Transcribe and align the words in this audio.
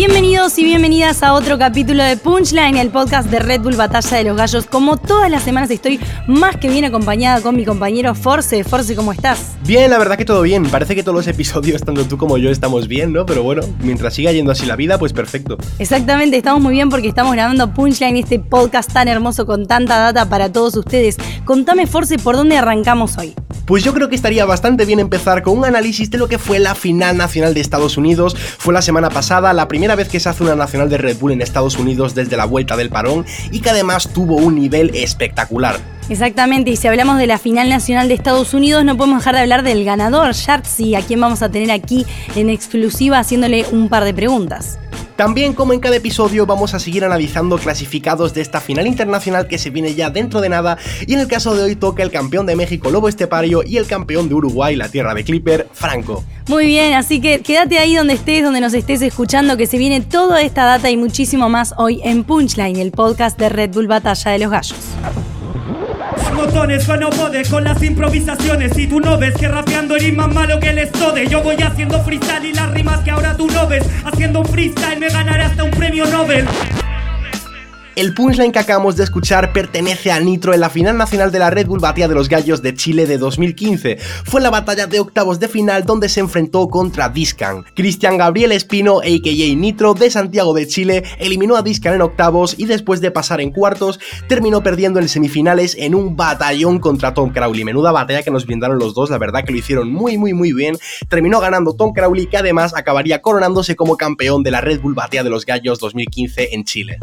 You 0.00 0.08
mean? 0.08 0.29
Bienvenidos 0.50 0.58
y 0.58 0.80
bienvenidas 0.80 1.22
a 1.22 1.34
otro 1.34 1.58
capítulo 1.58 2.02
de 2.02 2.16
Punchline, 2.16 2.76
el 2.76 2.90
podcast 2.90 3.30
de 3.30 3.38
Red 3.38 3.60
Bull 3.60 3.76
Batalla 3.76 4.16
de 4.16 4.24
los 4.24 4.36
Gallos. 4.36 4.66
Como 4.66 4.96
todas 4.96 5.30
las 5.30 5.44
semanas 5.44 5.70
estoy 5.70 6.00
más 6.26 6.56
que 6.56 6.68
bien 6.68 6.84
acompañada 6.84 7.40
con 7.40 7.54
mi 7.54 7.64
compañero 7.64 8.16
Force. 8.16 8.64
Force, 8.64 8.96
¿cómo 8.96 9.12
estás? 9.12 9.52
Bien, 9.64 9.88
la 9.88 9.98
verdad 9.98 10.16
que 10.16 10.24
todo 10.24 10.42
bien. 10.42 10.64
Parece 10.68 10.96
que 10.96 11.04
todos 11.04 11.14
los 11.14 11.28
episodios, 11.28 11.82
tanto 11.82 12.04
tú 12.04 12.18
como 12.18 12.36
yo, 12.36 12.50
estamos 12.50 12.88
bien, 12.88 13.12
¿no? 13.12 13.26
Pero 13.26 13.44
bueno, 13.44 13.62
mientras 13.80 14.14
siga 14.14 14.32
yendo 14.32 14.50
así 14.50 14.66
la 14.66 14.74
vida, 14.74 14.98
pues 14.98 15.12
perfecto. 15.12 15.56
Exactamente, 15.78 16.36
estamos 16.36 16.60
muy 16.60 16.72
bien 16.72 16.90
porque 16.90 17.06
estamos 17.06 17.32
grabando 17.32 17.72
Punchline, 17.72 18.16
este 18.16 18.40
podcast 18.40 18.92
tan 18.92 19.06
hermoso 19.06 19.46
con 19.46 19.68
tanta 19.68 19.98
data 19.98 20.28
para 20.28 20.50
todos 20.50 20.74
ustedes. 20.76 21.16
Contame, 21.44 21.86
Force, 21.86 22.18
¿por 22.18 22.34
dónde 22.34 22.56
arrancamos 22.56 23.16
hoy? 23.18 23.34
Pues 23.66 23.84
yo 23.84 23.94
creo 23.94 24.08
que 24.08 24.16
estaría 24.16 24.44
bastante 24.46 24.84
bien 24.84 24.98
empezar 24.98 25.42
con 25.42 25.56
un 25.56 25.64
análisis 25.64 26.10
de 26.10 26.18
lo 26.18 26.26
que 26.26 26.38
fue 26.38 26.58
la 26.58 26.74
final 26.74 27.16
nacional 27.16 27.54
de 27.54 27.60
Estados 27.60 27.96
Unidos. 27.96 28.36
Fue 28.36 28.74
la 28.74 28.82
semana 28.82 29.10
pasada, 29.10 29.52
la 29.52 29.68
primera 29.68 29.94
vez 29.94 30.08
que 30.08 30.18
se 30.18 30.28
hace 30.28 30.39
una 30.40 30.54
nacional 30.54 30.88
de 30.88 30.98
Red 30.98 31.18
Bull 31.18 31.32
en 31.32 31.42
Estados 31.42 31.78
Unidos 31.78 32.14
desde 32.14 32.36
la 32.36 32.44
vuelta 32.44 32.76
del 32.76 32.90
parón 32.90 33.26
y 33.50 33.60
que 33.60 33.70
además 33.70 34.08
tuvo 34.12 34.36
un 34.36 34.54
nivel 34.54 34.90
espectacular. 34.94 35.78
Exactamente, 36.08 36.70
y 36.70 36.76
si 36.76 36.88
hablamos 36.88 37.18
de 37.18 37.28
la 37.28 37.38
final 37.38 37.68
nacional 37.68 38.08
de 38.08 38.14
Estados 38.14 38.52
Unidos, 38.52 38.84
no 38.84 38.96
podemos 38.96 39.20
dejar 39.20 39.36
de 39.36 39.42
hablar 39.42 39.62
del 39.62 39.84
ganador, 39.84 40.32
Shartsy, 40.32 40.96
a 40.96 41.02
quien 41.02 41.20
vamos 41.20 41.40
a 41.42 41.50
tener 41.50 41.70
aquí 41.70 42.04
en 42.34 42.50
exclusiva 42.50 43.20
haciéndole 43.20 43.64
un 43.70 43.88
par 43.88 44.02
de 44.04 44.12
preguntas. 44.12 44.78
También, 45.20 45.52
como 45.52 45.74
en 45.74 45.80
cada 45.80 45.96
episodio, 45.96 46.46
vamos 46.46 46.72
a 46.72 46.78
seguir 46.78 47.04
analizando 47.04 47.58
clasificados 47.58 48.32
de 48.32 48.40
esta 48.40 48.58
final 48.58 48.86
internacional 48.86 49.48
que 49.48 49.58
se 49.58 49.68
viene 49.68 49.94
ya 49.94 50.08
dentro 50.08 50.40
de 50.40 50.48
nada. 50.48 50.78
Y 51.06 51.12
en 51.12 51.20
el 51.20 51.28
caso 51.28 51.54
de 51.54 51.62
hoy 51.62 51.76
toca 51.76 52.02
el 52.02 52.10
campeón 52.10 52.46
de 52.46 52.56
México, 52.56 52.90
Lobo 52.90 53.06
Estepario, 53.06 53.62
y 53.62 53.76
el 53.76 53.86
campeón 53.86 54.30
de 54.30 54.36
Uruguay, 54.36 54.76
la 54.76 54.88
tierra 54.88 55.12
de 55.12 55.22
Clipper, 55.22 55.68
Franco. 55.74 56.24
Muy 56.48 56.64
bien, 56.64 56.94
así 56.94 57.20
que 57.20 57.40
quédate 57.42 57.78
ahí 57.78 57.96
donde 57.96 58.14
estés, 58.14 58.42
donde 58.42 58.62
nos 58.62 58.72
estés 58.72 59.02
escuchando, 59.02 59.58
que 59.58 59.66
se 59.66 59.76
viene 59.76 60.00
toda 60.00 60.40
esta 60.40 60.64
data 60.64 60.88
y 60.88 60.96
muchísimo 60.96 61.50
más 61.50 61.74
hoy 61.76 62.00
en 62.02 62.24
Punchline, 62.24 62.78
el 62.78 62.90
podcast 62.90 63.38
de 63.38 63.50
Red 63.50 63.74
Bull 63.74 63.88
Batalla 63.88 64.30
de 64.30 64.38
los 64.38 64.50
Gallos 64.50 64.78
botones 66.40 66.88
no 66.88 67.10
pode 67.10 67.44
con 67.48 67.64
las 67.64 67.82
improvisaciones. 67.82 68.76
Y 68.78 68.86
tú 68.86 69.00
no 69.00 69.18
ves 69.18 69.34
que 69.34 69.48
rapeando 69.48 69.96
eres 69.96 70.14
más 70.14 70.32
malo 70.32 70.58
que 70.58 70.70
el 70.70 70.78
estode 70.78 71.28
Yo 71.28 71.42
voy 71.42 71.56
haciendo 71.56 72.02
freestyle 72.02 72.46
y 72.46 72.54
las 72.54 72.70
rimas 72.70 73.00
que 73.00 73.10
ahora 73.10 73.36
tú 73.36 73.46
no 73.48 73.66
ves. 73.66 73.84
Haciendo 74.04 74.40
un 74.40 74.46
freestyle 74.46 74.98
me 74.98 75.08
ganaré 75.08 75.44
hasta 75.44 75.64
un 75.64 75.70
premio 75.70 76.06
Nobel 76.06 76.46
el 77.96 78.14
punchline 78.14 78.52
que 78.52 78.58
acabamos 78.58 78.96
de 78.96 79.04
escuchar 79.04 79.52
pertenece 79.52 80.12
a 80.12 80.20
Nitro 80.20 80.54
en 80.54 80.60
la 80.60 80.70
final 80.70 80.96
nacional 80.96 81.32
de 81.32 81.38
la 81.38 81.50
Red 81.50 81.66
Bull 81.66 81.80
Batalla 81.80 82.08
de 82.08 82.14
los 82.14 82.28
Gallos 82.28 82.62
de 82.62 82.74
Chile 82.74 83.06
de 83.06 83.18
2015. 83.18 83.98
Fue 84.24 84.40
la 84.40 84.50
batalla 84.50 84.86
de 84.86 85.00
octavos 85.00 85.40
de 85.40 85.48
final 85.48 85.84
donde 85.84 86.08
se 86.08 86.20
enfrentó 86.20 86.68
contra 86.68 87.08
Discan. 87.08 87.64
Cristian 87.74 88.16
Gabriel 88.16 88.52
Espino, 88.52 89.00
a.k.a. 89.00 89.56
Nitro, 89.56 89.94
de 89.94 90.10
Santiago 90.10 90.54
de 90.54 90.66
Chile, 90.66 91.02
eliminó 91.18 91.56
a 91.56 91.62
Discan 91.62 91.94
en 91.94 92.02
octavos 92.02 92.54
y 92.58 92.66
después 92.66 93.00
de 93.00 93.10
pasar 93.10 93.40
en 93.40 93.50
cuartos, 93.50 93.98
terminó 94.28 94.62
perdiendo 94.62 95.00
en 95.00 95.08
semifinales 95.08 95.76
en 95.78 95.94
un 95.94 96.16
batallón 96.16 96.78
contra 96.78 97.12
Tom 97.14 97.30
Crowley. 97.30 97.64
Menuda 97.64 97.92
batalla 97.92 98.22
que 98.22 98.30
nos 98.30 98.46
brindaron 98.46 98.78
los 98.78 98.94
dos, 98.94 99.10
la 99.10 99.18
verdad 99.18 99.44
que 99.44 99.52
lo 99.52 99.58
hicieron 99.58 99.92
muy 99.92 100.16
muy 100.16 100.32
muy 100.32 100.52
bien. 100.52 100.76
Terminó 101.08 101.40
ganando 101.40 101.74
Tom 101.74 101.92
Crowley 101.92 102.26
que 102.26 102.36
además 102.36 102.74
acabaría 102.74 103.20
coronándose 103.20 103.76
como 103.76 103.96
campeón 103.96 104.42
de 104.42 104.50
la 104.50 104.60
Red 104.60 104.80
Bull 104.80 104.94
Batalla 104.94 105.24
de 105.24 105.30
los 105.30 105.44
Gallos 105.44 105.78
2015 105.80 106.54
en 106.54 106.64
Chile. 106.64 106.98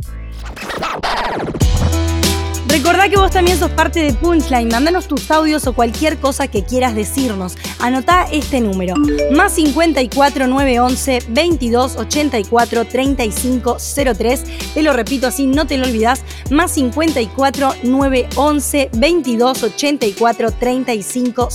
Recordá 2.77 3.09
que 3.09 3.17
vos 3.17 3.31
también 3.31 3.57
sos 3.57 3.71
parte 3.71 4.03
de 4.03 4.13
Punchline. 4.13 4.69
Mándanos 4.69 5.07
tus 5.07 5.31
audios 5.31 5.65
o 5.65 5.73
cualquier 5.73 6.17
cosa 6.19 6.47
que 6.47 6.63
quieras 6.63 6.93
decirnos. 6.93 7.57
Anotá 7.79 8.27
este 8.31 8.61
número: 8.61 8.93
más 9.31 9.53
54 9.53 10.47
911 10.47 11.23
22 11.29 11.95
84 11.95 12.85
35 12.85 13.77
03. 14.15 14.43
Te 14.73 14.83
lo 14.83 14.93
repito 14.93 15.27
así, 15.27 15.47
no 15.47 15.65
te 15.65 15.77
lo 15.77 15.85
olvidas. 15.85 16.23
Más 16.51 16.71
54 16.71 17.73
911 17.83 18.89
22 18.93 19.63
84 19.63 20.51
35 20.51 21.49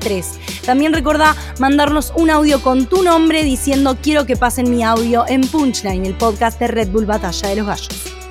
03. 0.00 0.26
También 0.66 0.92
recordá 0.92 1.34
mandarnos 1.58 2.12
un 2.16 2.28
audio 2.28 2.60
con 2.60 2.86
tu 2.86 3.02
nombre 3.02 3.44
diciendo 3.44 3.96
quiero 4.02 4.26
que 4.26 4.36
pasen 4.36 4.70
mi 4.70 4.82
audio 4.82 5.24
en 5.26 5.40
Punchline, 5.40 6.04
el 6.04 6.14
podcast 6.14 6.58
de 6.60 6.68
Red 6.68 6.88
Bull 6.90 7.06
Batalla 7.06 7.48
de 7.48 7.56
los 7.56 7.66
Gallos. 7.66 8.25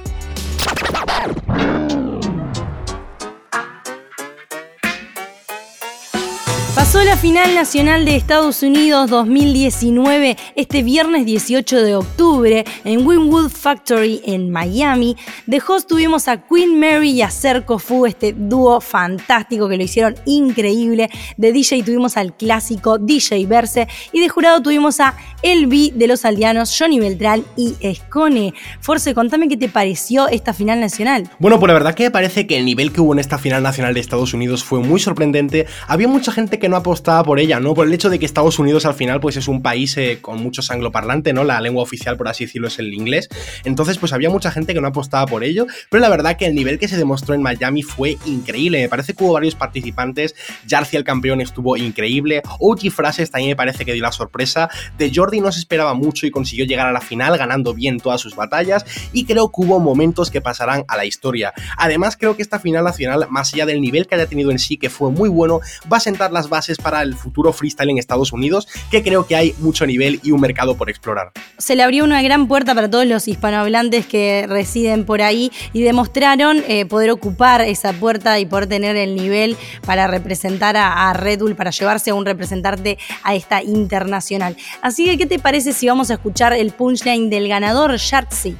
Pasó 6.95 7.07
la 7.07 7.17
final 7.17 7.53
nacional 7.53 8.05
de 8.05 8.15
Estados 8.15 8.63
Unidos 8.63 9.09
2019 9.09 10.37
este 10.55 10.81
viernes 10.81 11.25
18 11.25 11.83
de 11.83 11.93
octubre 11.93 12.63
en 12.85 13.05
Winwood 13.05 13.49
Factory 13.49 14.21
en 14.23 14.49
Miami. 14.49 15.17
De 15.45 15.61
host 15.67 15.89
tuvimos 15.89 16.29
a 16.29 16.37
Queen 16.47 16.79
Mary 16.79 17.11
y 17.11 17.21
a 17.21 17.29
Cerco 17.29 17.79
Fu, 17.79 18.05
este 18.05 18.31
dúo 18.31 18.79
fantástico 18.79 19.67
que 19.67 19.75
lo 19.75 19.83
hicieron 19.83 20.15
increíble. 20.23 21.09
De 21.35 21.51
DJ 21.51 21.83
tuvimos 21.83 22.15
al 22.15 22.33
clásico 22.33 22.97
DJ 22.97 23.45
Verse 23.45 23.89
y 24.13 24.21
de 24.21 24.29
jurado 24.29 24.61
tuvimos 24.61 25.01
a 25.01 25.17
Elvi 25.41 25.91
de 25.93 26.07
los 26.07 26.23
aldeanos, 26.23 26.73
Johnny 26.79 27.01
Beltrán 27.01 27.43
y 27.57 27.75
Escone. 27.81 28.53
Force, 28.79 29.13
contame 29.13 29.49
qué 29.49 29.57
te 29.57 29.67
pareció 29.67 30.29
esta 30.29 30.53
final 30.53 30.79
nacional. 30.79 31.29
Bueno, 31.39 31.59
pues 31.59 31.67
la 31.67 31.73
verdad 31.73 31.93
que 31.93 32.03
me 32.03 32.11
parece 32.11 32.47
que 32.47 32.57
el 32.57 32.63
nivel 32.63 32.93
que 32.93 33.01
hubo 33.01 33.11
en 33.11 33.19
esta 33.19 33.37
final 33.37 33.61
nacional 33.61 33.93
de 33.93 33.99
Estados 33.99 34.33
Unidos 34.33 34.63
fue 34.63 34.79
muy 34.79 35.01
sorprendente. 35.01 35.65
Había 35.89 36.07
mucha 36.07 36.31
gente 36.31 36.57
que 36.57 36.69
no 36.69 36.84
apostaba 36.85 37.23
por 37.23 37.39
ella, 37.39 37.59
¿no? 37.59 37.73
Por 37.73 37.87
el 37.87 37.93
hecho 37.93 38.11
de 38.11 38.19
que 38.19 38.27
Estados 38.27 38.59
Unidos 38.59 38.85
al 38.85 38.93
final 38.93 39.19
pues 39.19 39.37
es 39.37 39.47
un 39.47 39.63
país 39.63 39.97
eh, 39.97 40.19
con 40.21 40.39
muchos 40.39 40.69
angloparlantes, 40.69 41.33
¿no? 41.33 41.43
La 41.43 41.59
lengua 41.59 41.81
oficial, 41.81 42.15
por 42.15 42.27
así 42.27 42.45
decirlo, 42.45 42.67
es 42.67 42.77
el 42.77 42.93
inglés. 42.93 43.27
Entonces 43.63 43.97
pues 43.97 44.13
había 44.13 44.29
mucha 44.29 44.51
gente 44.51 44.75
que 44.75 44.81
no 44.81 44.87
apostaba 44.87 45.25
por 45.25 45.43
ello, 45.43 45.65
pero 45.89 46.01
la 46.01 46.09
verdad 46.09 46.37
que 46.37 46.45
el 46.45 46.53
nivel 46.53 46.77
que 46.77 46.87
se 46.87 46.95
demostró 46.95 47.33
en 47.33 47.41
Miami 47.41 47.81
fue 47.81 48.19
increíble. 48.27 48.83
Me 48.83 48.87
parece 48.87 49.15
que 49.15 49.23
hubo 49.23 49.33
varios 49.33 49.55
participantes. 49.55 50.35
Jarcy 50.69 50.95
el 50.95 51.03
campeón 51.03 51.41
estuvo 51.41 51.75
increíble. 51.75 52.43
OG 52.59 52.91
Frases 52.91 53.31
también 53.31 53.49
me 53.49 53.55
parece 53.55 53.83
que 53.83 53.93
dio 53.93 54.03
la 54.03 54.11
sorpresa. 54.11 54.69
De 54.99 55.11
Jordi 55.11 55.41
no 55.41 55.51
se 55.51 55.57
esperaba 55.57 55.95
mucho 55.95 56.27
y 56.27 56.31
consiguió 56.31 56.65
llegar 56.65 56.85
a 56.85 56.91
la 56.91 57.01
final 57.01 57.35
ganando 57.35 57.73
bien 57.73 57.99
todas 57.99 58.21
sus 58.21 58.35
batallas 58.35 58.85
y 59.11 59.25
creo 59.25 59.47
que 59.49 59.61
hubo 59.61 59.79
momentos 59.79 60.29
que 60.29 60.39
pasarán 60.39 60.85
a 60.87 60.97
la 60.97 61.05
historia. 61.05 61.51
Además 61.77 62.15
creo 62.15 62.35
que 62.35 62.43
esta 62.43 62.59
final 62.59 62.83
nacional, 62.83 63.25
más 63.31 63.55
allá 63.55 63.65
del 63.65 63.81
nivel 63.81 64.05
que 64.05 64.13
haya 64.13 64.27
tenido 64.27 64.51
en 64.51 64.59
sí, 64.59 64.77
que 64.77 64.91
fue 64.91 65.09
muy 65.09 65.29
bueno, 65.29 65.61
va 65.91 65.97
a 65.97 65.99
sentar 65.99 66.31
las 66.31 66.47
bases 66.47 66.74
para 66.77 67.01
el 67.01 67.15
futuro 67.15 67.53
freestyle 67.53 67.89
en 67.89 67.97
Estados 67.97 68.31
Unidos, 68.31 68.67
que 68.91 69.03
creo 69.03 69.25
que 69.25 69.35
hay 69.35 69.55
mucho 69.59 69.85
nivel 69.85 70.19
y 70.23 70.31
un 70.31 70.41
mercado 70.41 70.75
por 70.75 70.89
explorar. 70.89 71.31
Se 71.57 71.75
le 71.75 71.83
abrió 71.83 72.03
una 72.03 72.21
gran 72.21 72.47
puerta 72.47 72.75
para 72.75 72.89
todos 72.89 73.05
los 73.05 73.27
hispanohablantes 73.27 74.05
que 74.05 74.45
residen 74.47 75.05
por 75.05 75.21
ahí 75.21 75.51
y 75.73 75.81
demostraron 75.81 76.63
eh, 76.67 76.85
poder 76.85 77.11
ocupar 77.11 77.61
esa 77.61 77.93
puerta 77.93 78.39
y 78.39 78.45
poder 78.45 78.67
tener 78.67 78.95
el 78.95 79.15
nivel 79.15 79.57
para 79.85 80.07
representar 80.07 80.75
a, 80.77 81.13
Red 81.13 81.39
Bull, 81.39 81.55
para 81.55 81.71
llevarse 81.71 82.11
a 82.11 82.13
un 82.13 82.25
representante 82.25 82.97
a 83.23 83.35
esta 83.35 83.63
internacional. 83.63 84.55
Así 84.81 85.05
que, 85.05 85.17
¿qué 85.17 85.25
te 85.25 85.39
parece 85.39 85.73
si 85.73 85.87
vamos 85.87 86.09
a 86.11 86.15
escuchar 86.15 86.53
el 86.53 86.71
punchline 86.71 87.29
del 87.29 87.47
ganador, 87.47 87.95
Sharksy? 87.97 88.55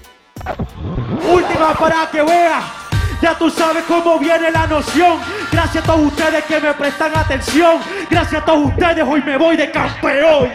Última 1.31 1.73
para 1.73 2.09
que 2.11 2.21
vea 2.21 2.84
ya 3.21 3.37
tú 3.37 3.49
sabes 3.49 3.83
cómo 3.87 4.19
viene 4.19 4.51
la 4.51 4.67
noción. 4.67 5.19
Gracias 5.51 5.83
a 5.83 5.87
todos 5.87 6.07
ustedes 6.07 6.43
que 6.45 6.59
me 6.59 6.73
prestan 6.73 7.15
atención. 7.15 7.79
Gracias 8.09 8.41
a 8.41 8.45
todos 8.45 8.67
ustedes, 8.67 9.05
hoy 9.07 9.21
me 9.21 9.37
voy 9.37 9.57
de 9.57 9.71
campeón. 9.71 10.49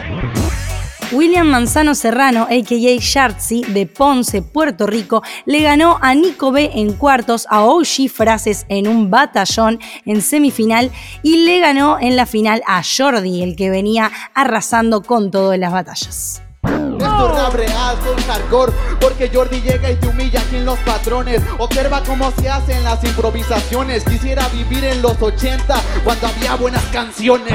William 1.12 1.48
Manzano 1.48 1.96
Serrano, 1.96 2.42
a.k.a. 2.44 3.00
Shartsy, 3.00 3.62
de 3.64 3.86
Ponce, 3.86 4.42
Puerto 4.42 4.86
Rico, 4.86 5.22
le 5.44 5.60
ganó 5.60 5.98
a 6.00 6.14
Nico 6.14 6.52
B 6.52 6.70
en 6.74 6.92
cuartos, 6.92 7.48
a 7.50 7.64
Oshi 7.64 8.08
Frases 8.08 8.64
en 8.68 8.86
un 8.86 9.10
batallón 9.10 9.80
en 10.04 10.22
semifinal 10.22 10.92
y 11.24 11.38
le 11.38 11.58
ganó 11.58 11.98
en 11.98 12.14
la 12.14 12.26
final 12.26 12.62
a 12.66 12.82
Jordi, 12.84 13.42
el 13.42 13.56
que 13.56 13.70
venía 13.70 14.12
arrasando 14.34 15.02
con 15.02 15.32
todo 15.32 15.52
en 15.52 15.62
las 15.62 15.72
batallas. 15.72 16.42
Es 16.62 17.00
rap 17.00 17.54
real, 17.54 17.96
soy 18.04 18.22
hardcore 18.22 18.72
Porque 19.00 19.30
Jordi 19.32 19.60
llega 19.60 19.90
y 19.90 19.96
te 19.96 20.08
humilla 20.08 20.40
aquí 20.40 20.56
en 20.56 20.64
los 20.64 20.78
patrones. 20.80 21.42
Observa 21.58 22.02
cómo 22.04 22.30
se 22.32 22.48
hacen 22.48 22.84
las 22.84 23.02
improvisaciones. 23.04 24.04
Quisiera 24.04 24.46
vivir 24.48 24.84
en 24.84 25.00
los 25.02 25.20
80 25.20 25.74
cuando 26.04 26.26
había 26.26 26.56
buenas 26.56 26.84
canciones 26.86 27.54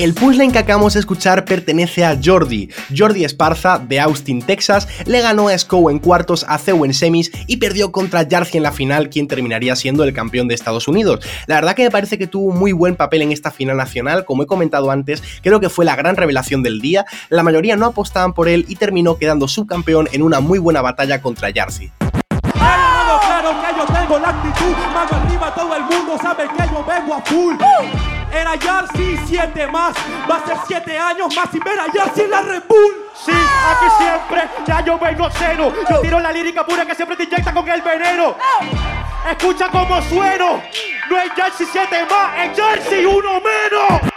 el 0.00 0.14
punchline 0.14 0.50
que 0.50 0.58
acabamos 0.58 0.94
de 0.94 1.00
escuchar 1.00 1.44
pertenece 1.44 2.06
a 2.06 2.18
Jordi. 2.22 2.70
Jordi 2.96 3.22
Esparza, 3.22 3.78
de 3.78 4.00
Austin, 4.00 4.40
Texas, 4.40 4.88
le 5.04 5.20
ganó 5.20 5.48
a 5.48 5.58
Scow 5.58 5.90
en 5.90 5.98
cuartos, 5.98 6.46
a 6.48 6.56
Ceu 6.56 6.86
en 6.86 6.94
semis 6.94 7.30
y 7.46 7.58
perdió 7.58 7.92
contra 7.92 8.26
Jarcy 8.28 8.56
en 8.56 8.62
la 8.62 8.72
final, 8.72 9.10
quien 9.10 9.28
terminaría 9.28 9.76
siendo 9.76 10.02
el 10.04 10.14
campeón 10.14 10.48
de 10.48 10.54
Estados 10.54 10.88
Unidos. 10.88 11.20
La 11.46 11.56
verdad 11.56 11.74
que 11.74 11.82
me 11.82 11.90
parece 11.90 12.16
que 12.16 12.26
tuvo 12.26 12.46
un 12.46 12.58
muy 12.58 12.72
buen 12.72 12.96
papel 12.96 13.20
en 13.20 13.30
esta 13.30 13.50
final 13.50 13.76
nacional, 13.76 14.24
como 14.24 14.42
he 14.42 14.46
comentado 14.46 14.90
antes, 14.90 15.22
creo 15.42 15.60
que 15.60 15.68
fue 15.68 15.84
la 15.84 15.96
gran 15.96 16.16
revelación 16.16 16.62
del 16.62 16.80
día. 16.80 17.04
La 17.28 17.42
mayoría 17.42 17.76
no 17.76 17.84
apostaban 17.84 18.32
por 18.32 18.48
él 18.48 18.64
y 18.68 18.76
terminó 18.76 19.18
quedando 19.18 19.48
subcampeón 19.48 20.08
en 20.12 20.22
una 20.22 20.40
muy 20.40 20.58
buena 20.58 20.80
batalla 20.80 21.20
contra 21.20 21.50
Jarcy. 21.54 21.92
Claro 22.54 23.20
que 23.60 23.78
yo 23.78 23.84
tengo 23.84 24.18
la 24.18 24.30
actitud, 24.30 24.74
arriba 25.12 25.54
todo 25.54 25.76
el 25.76 25.82
mundo 25.82 26.16
sabe 26.22 26.44
que 26.56 26.62
yo 26.72 26.84
vengo 26.86 27.14
a 27.14 27.20
full. 27.20 28.19
Era 28.32 28.54
Yarsi, 28.54 29.18
siete 29.26 29.66
más. 29.66 29.94
Va 30.30 30.36
a 30.36 30.46
ser 30.46 30.56
siete 30.66 30.98
años 30.98 31.34
más 31.34 31.50
sin 31.50 31.60
ver 31.60 31.78
a 31.78 31.86
Yarsi 31.92 32.22
en 32.22 32.30
la 32.30 32.42
Red 32.42 32.62
Bull. 32.68 33.06
Sí, 33.14 33.32
aquí 33.32 33.86
siempre, 33.98 34.48
ya 34.66 34.80
yo 34.84 34.98
vengo 34.98 35.28
cero. 35.38 35.72
Yo 35.88 36.00
tiro 36.00 36.20
la 36.20 36.32
lírica 36.32 36.64
pura 36.64 36.86
que 36.86 36.94
siempre 36.94 37.16
te 37.16 37.24
inyecta 37.24 37.52
con 37.52 37.68
el 37.68 37.82
veneno. 37.82 38.36
Escucha 39.30 39.68
cómo 39.68 40.00
sueno. 40.02 40.62
No 41.10 41.18
es 41.18 41.32
Jersey 41.34 41.66
7 41.70 42.06
más, 42.08 42.46
es 42.46 42.56
Jersey 42.56 43.04
uno 43.04 43.40
menos. 43.40 44.09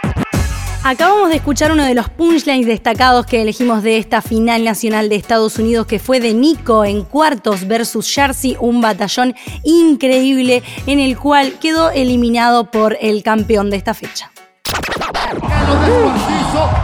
Acabamos 0.86 1.30
de 1.30 1.36
escuchar 1.36 1.72
uno 1.72 1.82
de 1.82 1.94
los 1.94 2.10
punchlines 2.10 2.66
destacados 2.66 3.24
que 3.24 3.40
elegimos 3.40 3.82
de 3.82 3.96
esta 3.96 4.20
final 4.20 4.64
nacional 4.64 5.08
de 5.08 5.16
Estados 5.16 5.58
Unidos 5.58 5.86
que 5.86 5.98
fue 5.98 6.20
de 6.20 6.34
Nico 6.34 6.84
en 6.84 7.04
cuartos 7.04 7.66
versus 7.66 8.12
Jersey, 8.12 8.58
un 8.60 8.82
batallón 8.82 9.34
increíble 9.62 10.62
en 10.86 11.00
el 11.00 11.16
cual 11.16 11.54
quedó 11.58 11.90
eliminado 11.90 12.70
por 12.70 12.98
el 13.00 13.22
campeón 13.22 13.70
de 13.70 13.78
esta 13.78 13.94
fecha. 13.94 14.30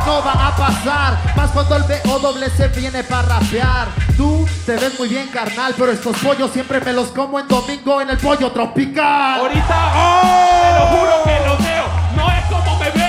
no 0.06 0.25
va 0.25 0.49
a 0.49 0.56
pasar, 0.56 1.19
más 1.37 1.50
cuando 1.50 1.76
el 1.76 1.82
BO 1.82 2.35
se 2.56 2.69
viene 2.69 3.05
para 3.05 3.38
rapear. 3.38 3.88
Tú 4.17 4.49
te 4.64 4.76
ves 4.76 4.99
muy 4.99 5.11
bien, 5.11 5.29
carnal, 5.29 5.75
pero 5.76 5.93
estos 5.93 6.17
pollos 6.17 6.50
siempre 6.52 6.81
me 6.81 6.94
los 6.94 7.08
como 7.08 7.38
en 7.38 7.47
domingo 7.47 8.00
en 8.00 8.08
el 8.08 8.17
pollo 8.17 8.50
tropical. 8.50 9.41
Ahorita, 9.41 9.93
¡Oh! 9.94 10.62
te 10.62 10.79
lo 10.79 10.87
juro 10.87 11.23
que 11.25 11.47
lo 11.47 11.58
veo, 11.58 11.85
no 12.17 12.31
es 12.32 12.44
como 12.47 12.79
me 12.79 13.00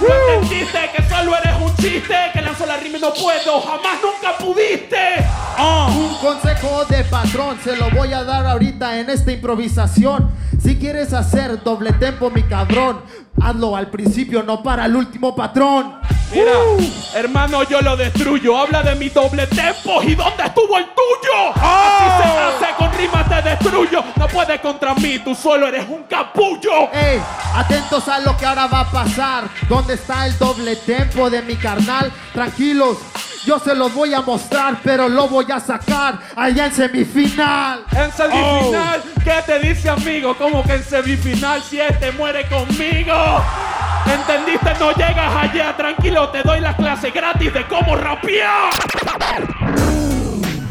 No 0.00 0.14
entendiste 0.34 0.78
que 0.94 1.02
solo 1.08 1.36
eres 1.36 1.54
un 1.60 1.74
chiste, 1.76 2.14
que 2.32 2.42
lanzo 2.42 2.66
la 2.66 2.76
rima 2.76 2.98
y 2.98 3.00
no 3.00 3.12
puedo, 3.14 3.60
jamás 3.60 3.98
nunca 4.02 4.36
pudiste. 4.38 5.24
Ah. 5.56 5.88
Un 5.96 6.14
consejo 6.16 6.84
de 6.86 7.04
patrón 7.04 7.56
se 7.62 7.76
lo 7.76 7.90
voy 7.90 8.12
a 8.12 8.24
dar 8.24 8.44
ahorita 8.44 8.98
en 8.98 9.08
esta 9.08 9.32
improvisación. 9.32 10.30
Si 10.60 10.76
quieres 10.76 11.12
hacer 11.12 11.62
doble 11.62 11.92
tempo, 11.92 12.30
mi 12.30 12.42
cabrón, 12.42 13.02
hazlo 13.40 13.76
al 13.76 13.88
principio, 13.88 14.42
no 14.42 14.62
para 14.62 14.86
el 14.86 14.96
último 14.96 15.34
patrón. 15.34 15.94
Mira, 16.32 16.52
hermano, 17.14 17.62
yo 17.62 17.80
lo 17.80 17.96
destruyo. 17.96 18.58
Habla 18.58 18.82
de 18.82 18.96
mi 18.96 19.08
doble 19.08 19.46
tempo 19.46 20.02
y 20.02 20.14
dónde 20.14 20.42
estuvo 20.44 20.76
el 20.76 20.84
tuyo. 20.86 21.50
Así 21.54 21.60
se 21.60 22.28
ah. 22.28 22.52
hace, 22.56 22.74
con 22.76 22.83
mí, 25.14 25.18
tú 25.20 25.34
solo 25.34 25.68
eres 25.68 25.88
un 25.88 26.04
capullo. 26.04 26.90
Ey, 26.92 27.20
atentos 27.54 28.06
a 28.08 28.20
lo 28.20 28.36
que 28.36 28.46
ahora 28.46 28.66
va 28.66 28.80
a 28.80 28.90
pasar. 28.90 29.44
¿Dónde 29.68 29.94
está 29.94 30.26
el 30.26 30.36
doble 30.38 30.76
tempo 30.76 31.30
de 31.30 31.42
mi 31.42 31.56
carnal? 31.56 32.12
Tranquilos, 32.32 32.98
yo 33.44 33.58
se 33.58 33.74
los 33.74 33.92
voy 33.94 34.14
a 34.14 34.22
mostrar, 34.22 34.78
pero 34.82 35.08
lo 35.08 35.28
voy 35.28 35.46
a 35.52 35.60
sacar 35.60 36.18
allá 36.36 36.66
en 36.66 36.72
semifinal. 36.72 37.84
En 37.92 38.12
semifinal, 38.12 39.02
oh. 39.04 39.20
¿qué 39.22 39.42
te 39.46 39.58
dice 39.60 39.90
amigo? 39.90 40.36
¿Cómo 40.36 40.62
que 40.62 40.74
en 40.74 40.84
semifinal 40.84 41.62
si 41.62 41.80
este 41.80 42.12
muere 42.12 42.46
conmigo? 42.48 43.14
¿Entendiste? 44.06 44.74
No 44.78 44.92
llegas 44.92 45.34
allá, 45.34 45.76
tranquilo, 45.76 46.28
te 46.30 46.42
doy 46.42 46.60
la 46.60 46.76
clase 46.76 47.10
gratis 47.10 47.52
de 47.52 47.66
cómo 47.66 47.96
rapear. 47.96 48.70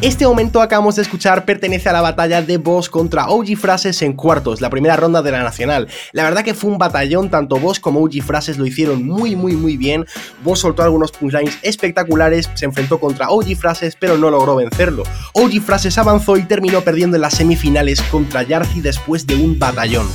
Este 0.04 0.28
momento 0.28 0.62
acabamos 0.62 0.98
de 0.98 1.02
escuchar 1.02 1.46
pertenece 1.46 1.88
a 1.88 1.94
la 1.94 2.02
batalla 2.02 2.42
de 2.42 2.58
Boss 2.58 2.90
contra 2.90 3.30
OG 3.30 3.56
Frases 3.56 4.02
en 4.02 4.12
cuartos, 4.12 4.60
la 4.60 4.70
primera 4.70 4.98
ronda 4.98 5.22
de 5.22 5.32
la 5.32 5.42
nacional. 5.44 5.88
La 6.12 6.24
verdad 6.24 6.44
que 6.44 6.54
fue 6.54 6.70
un 6.70 6.78
batallón, 6.78 7.30
tanto 7.30 7.56
Boss 7.56 7.80
como 7.80 8.02
OG 8.02 8.22
Frases 8.22 8.58
lo 8.58 8.66
hicieron 8.66 9.08
muy 9.08 9.38
muy 9.38 9.56
muy 9.56 9.78
bien. 9.78 10.06
Boss 10.44 10.60
soltó 10.60 10.84
algunos 10.84 11.14
punchlines 11.14 11.58
espectaculares, 11.62 12.50
se 12.54 12.66
enfrentó 12.66 13.00
contra 13.00 13.30
OG 13.30 13.56
Frases 13.56 13.96
pero 13.98 14.18
no 14.18 14.30
logró 14.30 14.58
vencerlo. 14.58 15.04
OG 15.36 15.62
Frases 15.62 15.98
avanzó 15.98 16.36
y 16.36 16.44
terminó 16.44 16.82
perdiendo 16.82 17.16
en 17.16 17.22
las 17.22 17.36
semifinales 17.36 18.02
contra 18.02 18.44
Yarzi 18.44 18.82
después 18.82 19.26
de 19.26 19.36
un 19.36 19.58
batallón. 19.58 20.08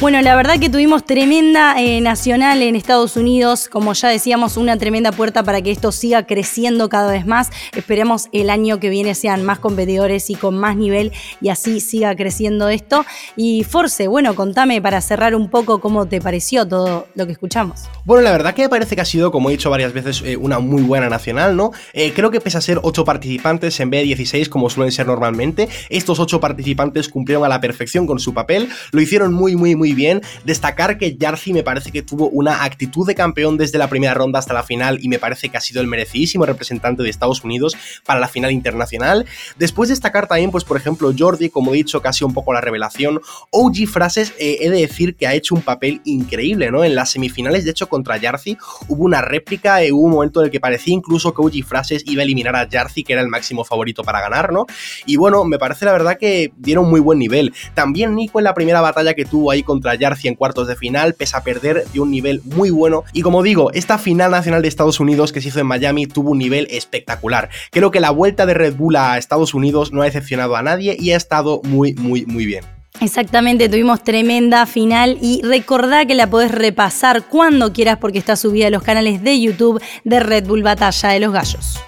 Bueno, 0.00 0.22
la 0.22 0.34
verdad 0.34 0.58
que 0.58 0.70
tuvimos 0.70 1.04
tremenda 1.04 1.78
eh, 1.78 2.00
nacional 2.00 2.62
en 2.62 2.74
Estados 2.74 3.18
Unidos, 3.18 3.68
como 3.68 3.92
ya 3.92 4.08
decíamos, 4.08 4.56
una 4.56 4.78
tremenda 4.78 5.12
puerta 5.12 5.42
para 5.42 5.60
que 5.60 5.70
esto 5.70 5.92
siga 5.92 6.24
creciendo 6.24 6.88
cada 6.88 7.12
vez 7.12 7.26
más. 7.26 7.50
Esperemos 7.76 8.28
el 8.32 8.48
año 8.48 8.80
que 8.80 8.88
viene 8.88 9.14
más 9.38 9.58
competidores 9.58 10.30
y 10.30 10.34
con 10.34 10.56
más 10.58 10.76
nivel 10.76 11.12
y 11.40 11.48
así 11.48 11.80
siga 11.80 12.14
creciendo 12.16 12.68
esto. 12.68 13.04
Y 13.36 13.64
Force, 13.64 14.08
bueno, 14.08 14.34
contame 14.34 14.82
para 14.82 15.00
cerrar 15.00 15.34
un 15.34 15.48
poco 15.48 15.80
cómo 15.80 16.06
te 16.06 16.20
pareció 16.20 16.66
todo 16.66 17.06
lo 17.14 17.26
que 17.26 17.32
escuchamos. 17.32 17.84
Bueno, 18.04 18.22
la 18.22 18.32
verdad 18.32 18.54
que 18.54 18.62
me 18.62 18.68
parece 18.68 18.94
que 18.94 19.02
ha 19.02 19.06
sido, 19.06 19.30
como 19.30 19.48
he 19.48 19.52
dicho 19.52 19.70
varias 19.70 19.92
veces, 19.92 20.22
eh, 20.24 20.36
una 20.36 20.58
muy 20.58 20.82
buena 20.82 21.08
nacional, 21.08 21.56
¿no? 21.56 21.72
Eh, 21.92 22.12
creo 22.14 22.30
que 22.30 22.40
pese 22.40 22.58
a 22.58 22.60
ser 22.60 22.80
8 22.82 23.04
participantes 23.04 23.78
en 23.80 23.90
vez 23.90 24.00
de 24.00 24.06
16 24.06 24.48
como 24.48 24.70
suelen 24.70 24.92
ser 24.92 25.06
normalmente, 25.06 25.68
estos 25.88 26.18
8 26.18 26.40
participantes 26.40 27.08
cumplieron 27.08 27.44
a 27.44 27.48
la 27.48 27.60
perfección 27.60 28.06
con 28.06 28.18
su 28.18 28.34
papel, 28.34 28.68
lo 28.92 29.00
hicieron 29.00 29.32
muy, 29.32 29.56
muy, 29.56 29.76
muy 29.76 29.94
bien. 29.94 30.22
Destacar 30.44 30.98
que 30.98 31.16
Yarzi 31.16 31.52
me 31.52 31.62
parece 31.62 31.92
que 31.92 32.02
tuvo 32.02 32.28
una 32.28 32.64
actitud 32.64 33.06
de 33.06 33.14
campeón 33.14 33.56
desde 33.56 33.78
la 33.78 33.88
primera 33.88 34.14
ronda 34.14 34.38
hasta 34.38 34.54
la 34.54 34.62
final 34.62 34.98
y 35.00 35.08
me 35.08 35.18
parece 35.18 35.48
que 35.48 35.56
ha 35.56 35.60
sido 35.60 35.80
el 35.80 35.86
merecidísimo 35.86 36.46
representante 36.46 37.02
de 37.02 37.10
Estados 37.10 37.44
Unidos 37.44 37.76
para 38.04 38.20
la 38.20 38.28
final 38.28 38.50
internacional. 38.50 39.19
Después 39.58 39.88
destacar 39.88 40.26
también, 40.26 40.50
pues 40.50 40.64
por 40.64 40.76
ejemplo, 40.76 41.12
Jordi, 41.16 41.50
como 41.50 41.72
he 41.72 41.76
dicho, 41.76 42.00
casi 42.00 42.24
un 42.24 42.34
poco 42.34 42.52
la 42.52 42.60
revelación. 42.60 43.20
OG 43.50 43.86
Frases, 43.86 44.32
eh, 44.38 44.58
he 44.60 44.70
de 44.70 44.80
decir 44.80 45.16
que 45.16 45.26
ha 45.26 45.34
hecho 45.34 45.54
un 45.54 45.62
papel 45.62 46.00
increíble, 46.04 46.70
¿no? 46.70 46.84
En 46.84 46.94
las 46.94 47.10
semifinales, 47.10 47.64
de 47.64 47.70
hecho, 47.70 47.88
contra 47.88 48.16
Yarzi 48.16 48.56
hubo 48.88 49.04
una 49.04 49.22
réplica, 49.22 49.82
eh, 49.82 49.92
hubo 49.92 50.02
un 50.02 50.12
momento 50.12 50.40
en 50.40 50.46
el 50.46 50.50
que 50.50 50.60
parecía 50.60 50.94
incluso 50.94 51.34
que 51.34 51.42
OG 51.42 51.64
Frases 51.66 52.02
iba 52.06 52.20
a 52.20 52.24
eliminar 52.24 52.56
a 52.56 52.68
Yarzi, 52.68 53.04
que 53.04 53.12
era 53.12 53.22
el 53.22 53.28
máximo 53.28 53.64
favorito 53.64 54.02
para 54.02 54.20
ganar, 54.20 54.52
¿no? 54.52 54.66
Y 55.06 55.16
bueno, 55.16 55.44
me 55.44 55.58
parece 55.58 55.84
la 55.84 55.92
verdad 55.92 56.18
que 56.18 56.52
dieron 56.56 56.88
muy 56.88 57.00
buen 57.00 57.18
nivel. 57.18 57.52
También 57.74 58.14
Nico 58.14 58.38
en 58.38 58.44
la 58.44 58.54
primera 58.54 58.80
batalla 58.80 59.14
que 59.14 59.24
tuvo 59.24 59.50
ahí 59.50 59.62
contra 59.62 59.94
Yarzi 59.94 60.28
en 60.28 60.34
cuartos 60.34 60.68
de 60.68 60.76
final, 60.76 61.14
pese 61.14 61.36
a 61.36 61.42
perder 61.42 61.86
de 61.86 62.00
un 62.00 62.10
nivel 62.10 62.42
muy 62.44 62.70
bueno. 62.70 63.04
Y 63.12 63.22
como 63.22 63.42
digo, 63.42 63.70
esta 63.72 63.98
final 63.98 64.30
nacional 64.30 64.62
de 64.62 64.68
Estados 64.68 65.00
Unidos 65.00 65.32
que 65.32 65.40
se 65.40 65.48
hizo 65.48 65.60
en 65.60 65.66
Miami 65.66 66.06
tuvo 66.06 66.30
un 66.30 66.38
nivel 66.38 66.66
espectacular. 66.70 67.50
Creo 67.70 67.90
que 67.90 68.00
la 68.00 68.10
vuelta 68.10 68.46
de 68.46 68.54
Red 68.54 68.74
Bull 68.74 68.96
a 68.96 69.09
Estados 69.18 69.54
Unidos 69.54 69.92
no 69.92 70.02
ha 70.02 70.04
decepcionado 70.04 70.56
a 70.56 70.62
nadie 70.62 70.96
y 70.98 71.12
ha 71.12 71.16
estado 71.16 71.60
muy, 71.64 71.94
muy, 71.94 72.26
muy 72.26 72.46
bien. 72.46 72.64
Exactamente, 73.00 73.68
tuvimos 73.68 74.04
tremenda 74.04 74.66
final 74.66 75.16
y 75.22 75.40
recordá 75.42 76.04
que 76.04 76.14
la 76.14 76.28
podés 76.28 76.50
repasar 76.50 77.26
cuando 77.28 77.72
quieras 77.72 77.98
porque 77.98 78.18
está 78.18 78.36
subida 78.36 78.66
a 78.66 78.70
los 78.70 78.82
canales 78.82 79.22
de 79.22 79.40
YouTube 79.40 79.82
de 80.04 80.20
Red 80.20 80.46
Bull 80.46 80.62
Batalla 80.62 81.08
de 81.10 81.20
los 81.20 81.32
Gallos. 81.32 81.80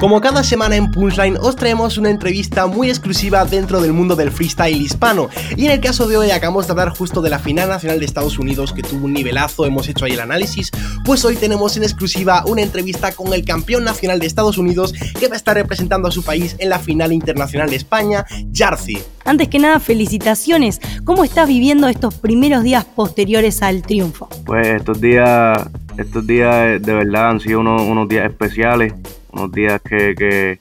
Como 0.00 0.20
cada 0.20 0.44
semana 0.44 0.76
en 0.76 0.92
Punchline 0.92 1.38
os 1.38 1.56
traemos 1.56 1.98
una 1.98 2.08
entrevista 2.08 2.68
muy 2.68 2.88
exclusiva 2.88 3.44
dentro 3.44 3.80
del 3.80 3.92
mundo 3.92 4.14
del 4.14 4.30
freestyle 4.30 4.80
hispano 4.80 5.28
y 5.56 5.64
en 5.64 5.72
el 5.72 5.80
caso 5.80 6.06
de 6.06 6.16
hoy 6.16 6.30
acabamos 6.30 6.68
de 6.68 6.70
hablar 6.70 6.90
justo 6.90 7.20
de 7.20 7.30
la 7.30 7.40
final 7.40 7.68
nacional 7.68 7.98
de 7.98 8.06
Estados 8.06 8.38
Unidos 8.38 8.72
que 8.72 8.84
tuvo 8.84 9.06
un 9.06 9.12
nivelazo, 9.12 9.66
hemos 9.66 9.88
hecho 9.88 10.04
ahí 10.04 10.12
el 10.12 10.20
análisis, 10.20 10.70
pues 11.04 11.24
hoy 11.24 11.34
tenemos 11.34 11.76
en 11.76 11.82
exclusiva 11.82 12.44
una 12.46 12.62
entrevista 12.62 13.10
con 13.10 13.34
el 13.34 13.44
campeón 13.44 13.82
nacional 13.82 14.20
de 14.20 14.28
Estados 14.28 14.56
Unidos 14.56 14.92
que 15.18 15.26
va 15.26 15.34
a 15.34 15.36
estar 15.36 15.56
representando 15.56 16.06
a 16.06 16.12
su 16.12 16.22
país 16.22 16.54
en 16.60 16.68
la 16.68 16.78
final 16.78 17.12
internacional 17.12 17.68
de 17.68 17.74
España, 17.74 18.24
Jarzi. 18.54 18.98
Antes 19.24 19.48
que 19.48 19.58
nada, 19.58 19.80
felicitaciones. 19.80 20.80
¿Cómo 21.02 21.24
estás 21.24 21.48
viviendo 21.48 21.88
estos 21.88 22.14
primeros 22.14 22.62
días 22.62 22.84
posteriores 22.84 23.62
al 23.62 23.82
triunfo? 23.82 24.28
Pues 24.46 24.64
estos 24.68 25.00
días, 25.00 25.58
estos 25.96 26.24
días 26.24 26.80
de 26.80 26.94
verdad 26.94 27.30
han 27.30 27.40
sido 27.40 27.58
unos 27.58 28.08
días 28.08 28.26
especiales 28.26 28.94
unos 29.32 29.52
días 29.52 29.80
que, 29.82 30.14
que, 30.14 30.58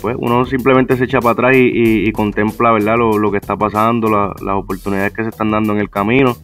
pues 0.00 0.16
uno 0.18 0.44
simplemente 0.46 0.96
se 0.96 1.04
echa 1.04 1.20
para 1.20 1.32
atrás 1.32 1.56
y, 1.56 2.10
contempla 2.12 2.70
verdad 2.70 2.96
lo, 2.96 3.30
que 3.30 3.38
está 3.38 3.56
pasando, 3.56 4.08
las 4.08 4.54
oportunidades 4.54 5.12
que 5.12 5.24
se 5.24 5.30
están 5.30 5.50
dando 5.50 5.72
en 5.72 5.80
el 5.80 5.90
camino. 5.90 6.36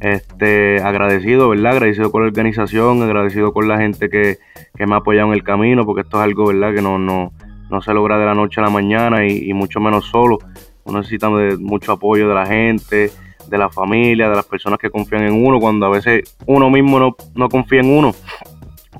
Este, 0.00 0.80
agradecido, 0.80 1.48
¿verdad? 1.48 1.72
Agradecido 1.72 2.12
con 2.12 2.22
la 2.22 2.28
organización, 2.28 3.02
agradecido 3.02 3.52
con 3.52 3.66
la 3.66 3.78
gente 3.78 4.08
que, 4.08 4.38
me 4.78 4.94
ha 4.94 4.98
apoyado 4.98 5.28
en 5.28 5.34
el 5.34 5.42
camino, 5.42 5.84
porque 5.84 6.02
esto 6.02 6.18
es 6.18 6.24
algo, 6.24 6.46
¿verdad? 6.46 6.74
Que 6.74 6.82
no, 6.82 6.98
no, 6.98 7.32
no 7.70 7.82
se 7.82 7.92
logra 7.92 8.18
de 8.18 8.26
la 8.26 8.34
noche 8.34 8.60
a 8.60 8.64
la 8.64 8.70
mañana 8.70 9.26
y, 9.26 9.52
mucho 9.52 9.80
menos 9.80 10.06
solo. 10.06 10.38
Uno 10.84 10.98
necesita 10.98 11.28
mucho 11.28 11.92
apoyo 11.92 12.28
de 12.28 12.34
la 12.34 12.46
gente, 12.46 13.10
de 13.48 13.58
la 13.58 13.68
familia, 13.68 14.28
de 14.28 14.36
las 14.36 14.46
personas 14.46 14.78
que 14.78 14.90
confían 14.90 15.22
en 15.22 15.34
uno, 15.34 15.60
cuando 15.60 15.86
a 15.86 15.90
veces 15.90 16.36
uno 16.46 16.70
mismo 16.70 16.98
no, 16.98 17.16
no 17.34 17.48
confía 17.48 17.80
en 17.80 17.90
uno. 17.90 18.14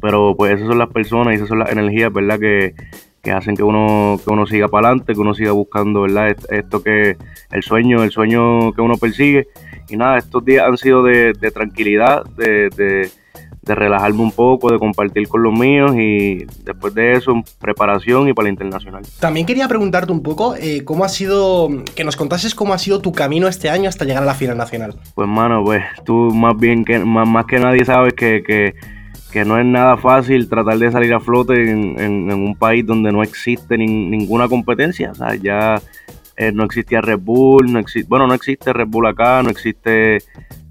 Pero 0.01 0.35
pues 0.37 0.55
esas 0.55 0.69
son 0.69 0.79
las 0.79 0.89
personas 0.89 1.33
y 1.33 1.37
esas 1.37 1.49
son 1.49 1.59
las 1.59 1.71
energías, 1.71 2.13
¿verdad? 2.13 2.39
Que, 2.39 2.75
hacen 3.31 3.57
que 3.57 3.63
uno, 3.63 4.19
que 4.25 4.33
uno 4.33 4.47
siga 4.47 4.69
para 4.69 4.89
adelante, 4.89 5.13
que 5.13 5.21
uno 5.21 5.35
siga 5.35 5.53
buscando, 5.53 6.03
¿verdad? 6.03 6.35
Esto 6.49 6.83
que 6.83 7.19
el 7.51 7.63
sueño, 7.63 8.03
el 8.03 8.11
sueño 8.11 8.73
que 8.73 8.81
uno 8.81 8.97
persigue. 8.97 9.49
Y 9.91 9.97
nada, 9.97 10.17
estos 10.17 10.45
días 10.45 10.67
han 10.67 10.79
sido 10.79 11.03
de, 11.03 11.35
tranquilidad, 11.53 12.25
de, 12.25 12.71
de, 12.71 13.11
relajarme 13.75 14.23
un 14.23 14.33
poco, 14.33 14.73
de 14.73 14.79
compartir 14.79 15.29
con 15.29 15.43
los 15.43 15.53
míos 15.53 15.93
y 15.95 16.47
después 16.65 16.95
de 16.95 17.13
eso, 17.13 17.35
preparación 17.61 18.29
y 18.29 18.33
para 18.33 18.45
la 18.45 18.51
internacional. 18.51 19.03
También 19.21 19.45
quería 19.45 19.69
preguntarte 19.69 20.11
un 20.11 20.23
poco 20.23 20.55
eh, 20.57 20.85
cómo 20.85 21.05
ha 21.05 21.11
sido, 21.11 21.69
que 21.95 22.03
nos 22.03 22.17
contases 22.17 22.55
cómo 22.55 22.73
ha 22.73 22.79
sido 22.79 23.03
tu 23.03 23.13
camino 23.13 23.47
este 23.47 23.69
año 23.69 23.91
hasta 23.91 24.07
llegar 24.07 24.23
a 24.23 24.27
la 24.27 24.35
final 24.35 24.57
nacional. 24.57 24.95
Pues, 25.15 25.29
mano, 25.29 25.63
pues 25.65 25.85
tú 26.07 26.31
más 26.35 26.57
bien 26.57 26.83
que, 26.83 26.99
más, 26.99 27.29
más 27.29 27.45
que 27.45 27.59
nadie 27.59 27.85
sabes 27.85 28.15
que, 28.15 28.43
que 28.43 28.75
que 29.33 29.45
no 29.45 29.59
es 29.59 29.67
nada 29.67 29.97
fácil 29.97 30.49
tratar 30.49 30.79
de 30.79 30.91
salir 30.91 31.13
a 31.13 31.21
flote 31.21 31.71
en, 31.71 32.33
un 32.33 32.57
país 32.57 32.87
donde 32.87 33.13
no 33.13 33.23
existe 33.23 33.77
ninguna 33.77 34.49
competencia. 34.49 35.13
O 35.13 35.15
sea, 35.15 35.35
ya 35.35 35.81
eh, 36.41 36.53
no 36.53 36.63
existía 36.63 37.01
Red 37.01 37.19
Bull, 37.19 37.73
no 37.73 37.81
bueno, 38.07 38.29
no 38.29 38.35
existe 38.35 38.73
Red 38.73 38.87
Bull 38.87 39.09
acá, 39.09 39.43
no 39.43 39.51
existe 39.51 40.19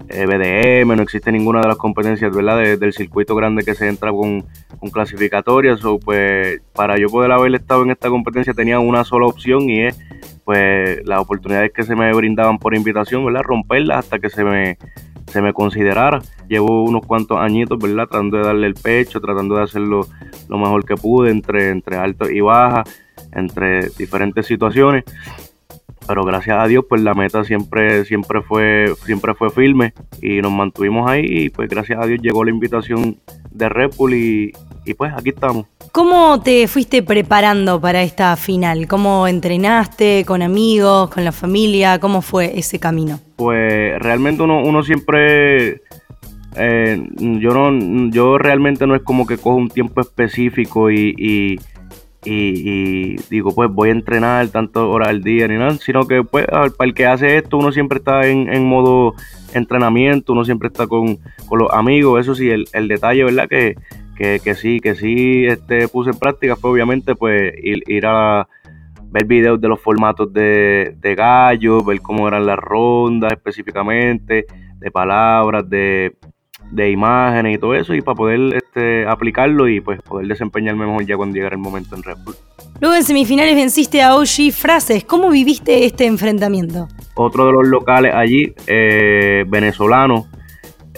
eh, 0.08 0.24
BDM, 0.24 0.96
no 0.96 1.02
existe 1.02 1.30
ninguna 1.30 1.60
de 1.60 1.68
las 1.68 1.76
competencias 1.76 2.34
¿verdad? 2.34 2.78
del 2.78 2.94
circuito 2.94 3.36
grande 3.36 3.62
que 3.62 3.74
se 3.74 3.86
entra 3.86 4.10
con, 4.10 4.46
con 4.78 4.88
clasificatorias. 4.88 5.84
O 5.84 5.98
pues 5.98 6.62
para 6.72 6.96
yo 6.98 7.08
poder 7.08 7.32
haber 7.32 7.54
estado 7.54 7.82
en 7.82 7.90
esta 7.90 8.08
competencia 8.08 8.54
tenía 8.54 8.80
una 8.80 9.04
sola 9.04 9.26
opción 9.26 9.68
y 9.68 9.84
es 9.84 10.00
pues 10.46 11.06
las 11.06 11.20
oportunidades 11.20 11.70
que 11.74 11.82
se 11.82 11.94
me 11.94 12.10
brindaban 12.14 12.58
por 12.58 12.74
invitación, 12.74 13.26
¿verdad? 13.26 13.42
Romperlas 13.42 13.98
hasta 13.98 14.18
que 14.18 14.30
se 14.30 14.44
me, 14.44 14.78
se 15.26 15.42
me 15.42 15.52
considerara. 15.52 16.22
Llevo 16.48 16.82
unos 16.82 17.04
cuantos 17.04 17.36
añitos, 17.36 17.78
¿verdad? 17.78 18.06
Tratando 18.06 18.38
de 18.38 18.44
darle 18.44 18.68
el 18.68 18.74
pecho, 18.74 19.20
tratando 19.20 19.56
de 19.56 19.64
hacerlo 19.64 20.06
lo 20.48 20.56
mejor 20.56 20.86
que 20.86 20.94
pude 20.94 21.30
entre, 21.30 21.68
entre 21.68 21.98
altos 21.98 22.30
y 22.30 22.40
bajas, 22.40 22.88
entre 23.32 23.90
diferentes 23.90 24.46
situaciones 24.46 25.04
pero 26.08 26.24
gracias 26.24 26.58
a 26.58 26.66
Dios 26.66 26.86
pues 26.88 27.02
la 27.02 27.12
meta 27.12 27.44
siempre 27.44 28.06
siempre 28.06 28.40
fue 28.40 28.94
siempre 29.04 29.34
fue 29.34 29.50
firme 29.50 29.92
y 30.22 30.40
nos 30.40 30.50
mantuvimos 30.50 31.08
ahí 31.08 31.22
y 31.22 31.50
pues 31.50 31.68
gracias 31.68 32.02
a 32.02 32.06
Dios 32.06 32.20
llegó 32.22 32.44
la 32.44 32.50
invitación 32.50 33.18
de 33.50 33.68
Red 33.68 33.90
Bull 33.96 34.14
y, 34.14 34.52
pues 34.96 35.12
aquí 35.14 35.28
estamos. 35.28 35.66
¿Cómo 35.92 36.40
te 36.40 36.66
fuiste 36.66 37.02
preparando 37.02 37.78
para 37.78 38.02
esta 38.02 38.34
final? 38.36 38.88
¿Cómo 38.88 39.26
entrenaste 39.28 40.24
con 40.26 40.40
amigos, 40.40 41.10
con 41.10 41.24
la 41.24 41.32
familia? 41.32 41.98
¿Cómo 41.98 42.22
fue 42.22 42.58
ese 42.58 42.78
camino? 42.78 43.20
Pues 43.36 43.98
realmente 43.98 44.42
uno, 44.42 44.62
uno 44.62 44.82
siempre 44.82 45.82
eh, 46.56 47.06
yo 47.18 47.50
no 47.50 48.10
yo 48.10 48.38
realmente 48.38 48.86
no 48.86 48.94
es 48.94 49.02
como 49.02 49.26
que 49.26 49.36
cojo 49.36 49.56
un 49.56 49.68
tiempo 49.68 50.00
específico 50.00 50.90
y 50.90 51.14
y, 51.18 51.56
digo, 53.30 53.54
pues 53.54 53.70
voy 53.70 53.88
a 53.88 53.92
entrenar 53.92 54.48
tantas 54.48 54.82
horas 54.82 55.08
al 55.08 55.22
día 55.22 55.48
ni 55.48 55.56
nada, 55.56 55.74
sino 55.78 56.06
que 56.06 56.22
pues 56.22 56.46
para 56.46 56.72
el 56.80 56.94
que 56.94 57.06
hace 57.06 57.36
esto 57.36 57.58
uno 57.58 57.72
siempre 57.72 57.98
está 57.98 58.26
en, 58.26 58.64
modo 58.64 59.14
entrenamiento, 59.54 60.32
uno 60.32 60.44
siempre 60.44 60.68
está 60.68 60.86
con, 60.86 61.18
los 61.50 61.72
amigos, 61.72 62.20
eso 62.20 62.34
sí, 62.34 62.50
el, 62.50 62.88
detalle, 62.88 63.24
¿verdad? 63.24 63.48
Que, 63.48 63.76
que, 64.16 64.54
sí, 64.54 64.80
que 64.80 64.94
sí 64.94 65.46
este, 65.46 65.88
puse 65.88 66.10
en 66.10 66.18
práctica 66.18 66.56
fue 66.56 66.70
obviamente 66.72 67.14
pues 67.14 67.52
ir, 67.62 68.04
a 68.04 68.48
ver 69.10 69.24
videos 69.24 69.60
de 69.60 69.68
los 69.68 69.80
formatos 69.80 70.32
de, 70.32 70.96
de 70.98 71.14
gallos, 71.14 71.84
ver 71.86 72.00
cómo 72.00 72.28
eran 72.28 72.44
las 72.44 72.58
rondas 72.58 73.32
específicamente, 73.32 74.46
de 74.78 74.90
palabras, 74.90 75.68
de 75.68 76.16
de 76.70 76.90
imágenes 76.90 77.56
y 77.56 77.58
todo 77.58 77.74
eso 77.74 77.94
y 77.94 78.02
para 78.02 78.14
poder 78.14 78.54
este, 78.56 79.06
aplicarlo 79.06 79.68
y 79.68 79.80
pues 79.80 80.00
poder 80.02 80.26
desempeñarme 80.26 80.86
mejor 80.86 81.06
ya 81.06 81.16
cuando 81.16 81.36
llegara 81.36 81.56
el 81.56 81.62
momento 81.62 81.96
en 81.96 82.02
Red 82.02 82.16
Bull. 82.24 82.34
Luego 82.80 82.94
en 82.94 83.02
semifinales 83.02 83.56
venciste 83.56 84.02
a 84.02 84.16
OG 84.16 84.52
Frases. 84.52 85.04
¿Cómo 85.04 85.30
viviste 85.30 85.84
este 85.84 86.06
enfrentamiento? 86.06 86.88
Otro 87.14 87.46
de 87.46 87.52
los 87.52 87.66
locales 87.66 88.14
allí, 88.14 88.54
eh, 88.66 89.44
venezolano, 89.48 90.26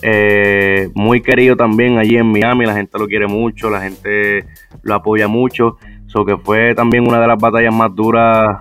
eh, 0.03 0.91
muy 0.95 1.23
querido 1.23 1.57
también 1.57 1.99
allí 1.99 2.17
en 2.17 2.31
Miami. 2.31 2.67
La 2.67 2.75
gente 2.75 2.99
lo 2.99 3.07
quiere 3.07 3.27
mucho, 3.27 3.71
la 3.71 3.81
gente 3.81 4.45
lo 4.83 4.95
apoya 4.95 5.29
mucho. 5.29 5.79
So 6.07 6.25
que 6.25 6.37
fue 6.37 6.75
también 6.75 7.07
una 7.07 7.21
de 7.21 7.29
las 7.29 7.39
batallas 7.39 7.75
más 7.75 7.95
duras 7.95 8.59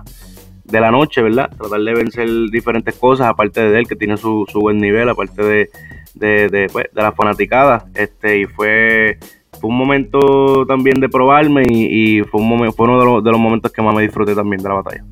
de 0.64 0.80
la 0.80 0.90
noche, 0.90 1.20
¿verdad? 1.20 1.50
Tratar 1.56 1.80
de 1.80 1.94
vencer 1.94 2.28
diferentes 2.50 2.94
cosas, 2.96 3.26
aparte 3.26 3.60
de 3.68 3.78
él, 3.78 3.88
que 3.88 3.96
tiene 3.96 4.16
su, 4.16 4.46
su 4.48 4.60
buen 4.60 4.78
nivel, 4.78 5.08
aparte 5.08 5.42
de 5.42 5.70
de, 6.14 6.48
de, 6.48 6.68
pues, 6.72 6.86
de 6.92 7.02
la 7.02 7.12
fanaticada. 7.12 7.86
Este, 7.94 8.40
y 8.40 8.44
fue, 8.46 9.18
fue 9.60 9.70
un 9.70 9.76
momento 9.76 10.64
también 10.66 11.00
de 11.00 11.08
probarme 11.08 11.62
y, 11.68 12.22
fue, 12.22 12.40
un 12.40 12.48
momento, 12.48 12.76
fue 12.76 12.86
uno 12.86 12.98
de 12.98 13.04
los, 13.04 13.24
de 13.24 13.30
los 13.30 13.40
momentos 13.40 13.72
que 13.72 13.82
más 13.82 13.94
me 13.94 14.02
disfruté 14.02 14.34
también 14.34 14.62
de 14.62 14.68
la 14.68 14.74
batalla. 14.76 15.04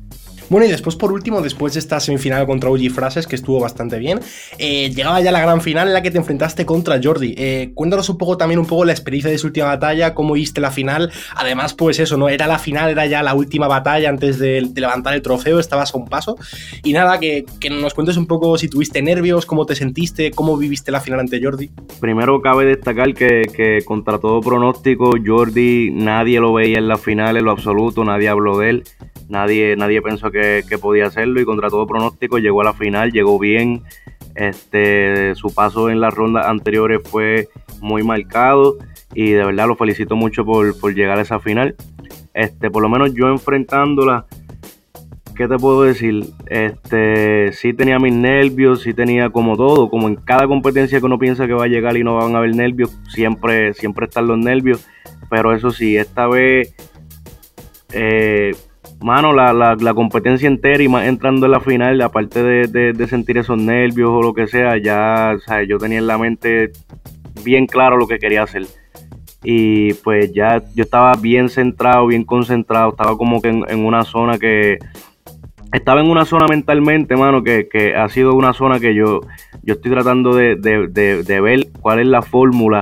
Bueno, 0.49 0.65
y 0.65 0.69
después, 0.69 0.95
por 0.95 1.11
último, 1.11 1.41
después 1.41 1.73
de 1.73 1.79
esta 1.79 1.99
semifinal 1.99 2.47
contra 2.47 2.71
OG 2.71 2.89
Frases, 2.91 3.27
que 3.27 3.35
estuvo 3.35 3.59
bastante 3.59 3.99
bien, 3.99 4.19
eh, 4.57 4.89
llegaba 4.89 5.21
ya 5.21 5.31
la 5.31 5.41
gran 5.41 5.61
final 5.61 5.87
en 5.87 5.93
la 5.93 6.01
que 6.01 6.09
te 6.09 6.17
enfrentaste 6.17 6.65
contra 6.65 6.99
Jordi. 7.01 7.35
Eh, 7.37 7.71
cuéntanos 7.75 8.09
un 8.09 8.17
poco 8.17 8.35
también 8.35 8.59
un 8.59 8.65
poco 8.65 8.83
la 8.83 8.91
experiencia 8.91 9.29
de 9.29 9.37
su 9.37 9.47
última 9.47 9.67
batalla, 9.67 10.15
cómo 10.15 10.33
viste 10.33 10.59
la 10.59 10.71
final. 10.71 11.11
Además, 11.35 11.75
pues 11.75 11.99
eso, 11.99 12.17
¿no? 12.17 12.29
Era 12.29 12.47
la 12.47 12.57
final, 12.57 12.89
era 12.89 13.05
ya 13.05 13.21
la 13.21 13.35
última 13.35 13.67
batalla 13.67 14.09
antes 14.09 14.39
de, 14.39 14.67
levantar 14.75 15.13
el 15.13 15.21
trofeo, 15.21 15.59
estabas 15.59 15.93
a 15.93 15.97
un 15.97 16.07
paso. 16.07 16.35
Y 16.83 16.93
nada, 16.93 17.19
que, 17.19 17.45
nos 17.69 17.93
cuentes 17.93 18.17
un 18.17 18.25
poco 18.25 18.57
si 18.57 18.69
tuviste 18.69 19.03
nervios, 19.03 19.45
cómo 19.45 19.67
te 19.67 19.75
sentiste, 19.75 20.31
cómo 20.31 20.57
viviste 20.57 20.91
la 20.91 20.99
final 20.99 21.19
ante 21.19 21.43
Jordi. 21.43 21.69
Primero 21.99 22.41
cabe 22.41 22.65
destacar 22.65 23.13
que, 23.13 23.43
que 23.55 23.83
contra 23.85 24.17
todo 24.17 24.41
pronóstico, 24.41 25.11
Jordi 25.23 25.91
nadie 25.91 26.39
lo 26.39 26.53
veía 26.53 26.79
en 26.79 26.87
la 26.87 26.97
final 26.97 27.37
en 27.37 27.45
lo 27.45 27.51
absoluto, 27.51 28.03
nadie 28.03 28.29
habló 28.29 28.57
de 28.57 28.69
él. 28.69 28.83
Nadie, 29.29 29.75
nadie 29.75 30.01
pensó 30.01 30.31
que, 30.31 30.38
podía 30.81 31.07
hacerlo 31.07 31.41
y 31.41 31.45
contra 31.45 31.69
todo 31.69 31.87
pronóstico 31.87 32.37
llegó 32.37 32.61
a 32.61 32.65
la 32.65 32.73
final, 32.73 33.11
llegó 33.11 33.39
bien. 33.39 33.83
Este, 34.35 35.35
su 35.35 35.53
paso 35.53 35.89
en 35.89 35.99
las 35.99 36.13
rondas 36.13 36.45
anteriores 36.45 37.01
fue 37.03 37.49
muy 37.81 38.03
marcado 38.03 38.77
y 39.13 39.31
de 39.31 39.43
verdad 39.43 39.67
lo 39.67 39.75
felicito 39.75 40.15
mucho 40.15 40.45
por, 40.45 40.93
llegar 40.93 41.17
a 41.17 41.21
esa 41.21 41.39
final. 41.39 41.75
Este, 42.33 42.69
por 42.69 42.83
lo 42.83 42.89
menos 42.89 43.13
yo 43.13 43.27
enfrentándola, 43.27 44.25
¿qué 45.35 45.47
te 45.47 45.57
puedo 45.57 45.83
decir? 45.83 46.25
Este, 46.47 47.51
sí 47.53 47.73
tenía 47.73 47.99
mis 47.99 48.13
nervios, 48.13 48.81
sí 48.81 48.93
tenía 48.93 49.29
como 49.29 49.57
todo, 49.57 49.89
como 49.89 50.07
en 50.07 50.15
cada 50.15 50.47
competencia 50.47 50.99
que 50.99 51.05
uno 51.05 51.17
piensa 51.17 51.47
que 51.47 51.53
va 51.53 51.65
a 51.65 51.67
llegar 51.67 51.97
y 51.97 52.03
no 52.03 52.15
van 52.15 52.35
a 52.35 52.39
haber 52.39 52.55
nervios, 52.55 52.97
siempre, 53.09 53.73
siempre 53.73 54.05
están 54.05 54.27
los 54.27 54.37
nervios. 54.37 54.85
Pero 55.29 55.53
eso 55.53 55.71
sí, 55.71 55.97
esta 55.97 56.27
vez 56.27 56.73
eh, 57.93 58.51
mano, 59.01 59.33
la, 59.33 59.53
la, 59.53 59.75
la, 59.75 59.93
competencia 59.93 60.47
entera 60.47 60.83
y 60.83 60.87
más 60.87 61.07
entrando 61.07 61.45
en 61.45 61.51
la 61.53 61.59
final, 61.59 62.01
aparte 62.01 62.43
de, 62.43 63.07
sentir 63.07 63.37
esos 63.37 63.57
nervios 63.57 64.09
o 64.09 64.21
lo 64.21 64.33
que 64.33 64.47
sea, 64.47 64.77
ya 64.77 65.37
yo 65.67 65.77
tenía 65.77 65.99
en 65.99 66.07
la 66.07 66.17
mente 66.17 66.71
bien 67.43 67.65
claro 67.65 67.97
lo 67.97 68.07
que 68.07 68.19
quería 68.19 68.43
hacer. 68.43 68.65
Y 69.41 69.93
pues 69.95 70.33
ya 70.33 70.61
yo 70.75 70.83
estaba 70.83 71.13
bien 71.13 71.47
centrado, 71.47 72.07
bien 72.07 72.25
concentrado, 72.25 72.89
estaba 72.89 73.17
como 73.17 73.41
que 73.41 73.49
en, 73.49 73.85
una 73.85 74.03
zona 74.03 74.37
que... 74.37 74.77
Estaba 75.71 76.01
en 76.01 76.09
una 76.09 76.25
zona 76.25 76.47
mentalmente, 76.47 77.15
mano, 77.15 77.43
que, 77.43 77.69
que, 77.69 77.95
ha 77.95 78.09
sido 78.09 78.33
una 78.33 78.53
zona 78.53 78.79
que 78.79 78.95
yo, 78.95 79.21
yo 79.61 79.75
estoy 79.75 79.91
tratando 79.91 80.35
de, 80.35 80.55
de 80.55 81.41
ver 81.41 81.67
cuál 81.79 81.99
es 81.99 82.07
la 82.07 82.23
fórmula 82.23 82.81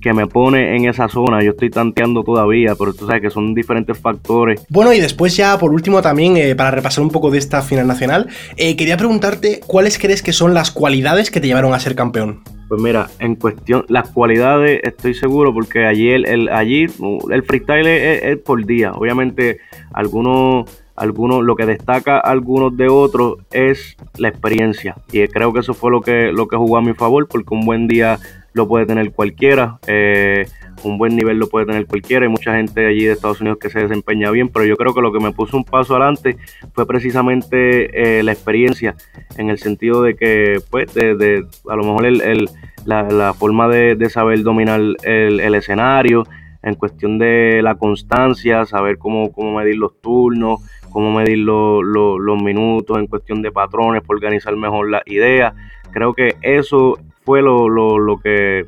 que 0.00 0.12
me 0.12 0.26
pone 0.26 0.76
en 0.76 0.88
esa 0.88 1.08
zona. 1.08 1.42
Yo 1.42 1.50
estoy 1.50 1.70
tanteando 1.70 2.22
todavía, 2.22 2.74
pero 2.78 2.92
tú 2.92 3.06
sabes 3.06 3.22
que 3.22 3.30
son 3.30 3.54
diferentes 3.54 3.98
factores. 3.98 4.64
Bueno, 4.68 4.92
y 4.92 5.00
después 5.00 5.36
ya 5.36 5.58
por 5.58 5.72
último 5.72 6.02
también, 6.02 6.36
eh, 6.36 6.54
para 6.54 6.70
repasar 6.70 7.02
un 7.02 7.10
poco 7.10 7.30
de 7.30 7.38
esta 7.38 7.62
final 7.62 7.86
nacional, 7.86 8.28
eh, 8.56 8.76
quería 8.76 8.96
preguntarte 8.96 9.60
cuáles 9.66 9.98
crees 9.98 10.22
que 10.22 10.32
son 10.32 10.54
las 10.54 10.70
cualidades 10.70 11.30
que 11.30 11.40
te 11.40 11.46
llevaron 11.46 11.74
a 11.74 11.80
ser 11.80 11.94
campeón. 11.94 12.42
Pues 12.68 12.82
mira, 12.82 13.08
en 13.20 13.36
cuestión, 13.36 13.84
las 13.88 14.08
cualidades 14.10 14.80
estoy 14.82 15.14
seguro 15.14 15.54
porque 15.54 15.86
allí 15.86 16.10
el, 16.10 16.48
allí, 16.48 16.86
el 17.30 17.42
freestyle 17.44 17.86
es, 17.86 18.38
por 18.38 18.64
día. 18.66 18.90
Obviamente, 18.92 19.58
algunos, 19.92 20.68
algunos, 20.96 21.44
lo 21.44 21.54
que 21.54 21.64
destaca 21.64 22.18
algunos 22.18 22.76
de 22.76 22.88
otros 22.88 23.38
es 23.52 23.96
la 24.18 24.28
experiencia. 24.28 24.96
Y 25.12 25.28
creo 25.28 25.52
que 25.52 25.60
eso 25.60 25.74
fue 25.74 25.92
lo 25.92 26.00
que, 26.00 26.32
lo 26.32 26.48
que 26.48 26.56
jugó 26.56 26.78
a 26.78 26.82
mi 26.82 26.94
favor, 26.94 27.28
porque 27.28 27.54
un 27.54 27.64
buen 27.64 27.86
día 27.86 28.18
lo 28.56 28.66
puede 28.66 28.86
tener 28.86 29.12
cualquiera, 29.12 29.78
eh, 29.86 30.46
un 30.82 30.96
buen 30.96 31.14
nivel 31.14 31.38
lo 31.38 31.46
puede 31.46 31.66
tener 31.66 31.86
cualquiera, 31.86 32.24
hay 32.24 32.30
mucha 32.30 32.56
gente 32.56 32.86
allí 32.86 33.04
de 33.04 33.12
Estados 33.12 33.42
Unidos 33.42 33.58
que 33.60 33.68
se 33.68 33.80
desempeña 33.80 34.30
bien, 34.30 34.48
pero 34.48 34.64
yo 34.64 34.76
creo 34.76 34.94
que 34.94 35.02
lo 35.02 35.12
que 35.12 35.20
me 35.20 35.30
puso 35.30 35.58
un 35.58 35.64
paso 35.64 35.94
adelante 35.94 36.38
fue 36.72 36.86
precisamente 36.86 38.18
eh, 38.18 38.22
la 38.22 38.32
experiencia, 38.32 38.96
en 39.36 39.50
el 39.50 39.58
sentido 39.58 40.02
de 40.02 40.16
que, 40.16 40.60
pues, 40.70 40.92
de, 40.94 41.44
a 41.68 41.76
lo 41.76 41.84
mejor 41.84 42.06
el, 42.06 42.48
la, 42.86 43.34
forma 43.34 43.68
de, 43.68 44.08
saber 44.08 44.42
dominar 44.42 44.80
el, 45.02 45.54
escenario, 45.54 46.24
en 46.62 46.74
cuestión 46.76 47.18
de 47.18 47.60
la 47.62 47.74
constancia, 47.74 48.64
saber 48.64 48.96
cómo, 48.96 49.32
cómo 49.32 49.58
medir 49.58 49.76
los 49.76 50.00
turnos, 50.00 50.60
cómo 50.90 51.12
medir 51.12 51.38
los 51.40 52.42
minutos, 52.42 52.98
en 52.98 53.06
cuestión 53.06 53.42
de 53.42 53.52
patrones, 53.52 54.00
para 54.00 54.16
organizar 54.16 54.56
mejor 54.56 54.90
las 54.90 55.02
ideas. 55.04 55.52
Creo 55.92 56.14
que 56.14 56.36
eso 56.40 56.98
fue 57.26 57.42
lo, 57.42 57.68
lo, 57.68 57.98
lo, 57.98 58.18
que, 58.20 58.64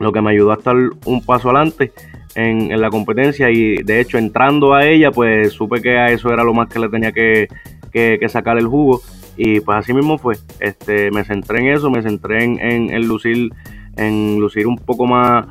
lo 0.00 0.12
que 0.12 0.20
me 0.20 0.32
ayudó 0.32 0.50
a 0.50 0.56
estar 0.56 0.76
un 1.06 1.24
paso 1.24 1.48
adelante 1.48 1.92
en, 2.34 2.72
en, 2.72 2.80
la 2.80 2.90
competencia 2.90 3.48
y 3.48 3.76
de 3.76 4.00
hecho 4.00 4.18
entrando 4.18 4.74
a 4.74 4.84
ella 4.84 5.12
pues 5.12 5.52
supe 5.52 5.80
que 5.80 5.96
a 5.96 6.08
eso 6.08 6.30
era 6.32 6.42
lo 6.42 6.52
más 6.52 6.68
que 6.68 6.80
le 6.80 6.88
tenía 6.88 7.12
que, 7.12 7.48
que, 7.92 8.28
sacar 8.28 8.58
el 8.58 8.66
jugo 8.66 9.00
y 9.36 9.60
pues 9.60 9.78
así 9.78 9.94
mismo 9.94 10.18
fue, 10.18 10.34
este, 10.58 11.10
me 11.12 11.24
centré 11.24 11.60
en 11.60 11.68
eso, 11.76 11.88
me 11.90 12.02
centré 12.02 12.42
en, 12.42 12.60
en, 12.60 13.06
lucir 13.06 13.50
en 13.96 14.38
lucir 14.40 14.66
un 14.66 14.76
poco 14.76 15.06
más 15.06 15.46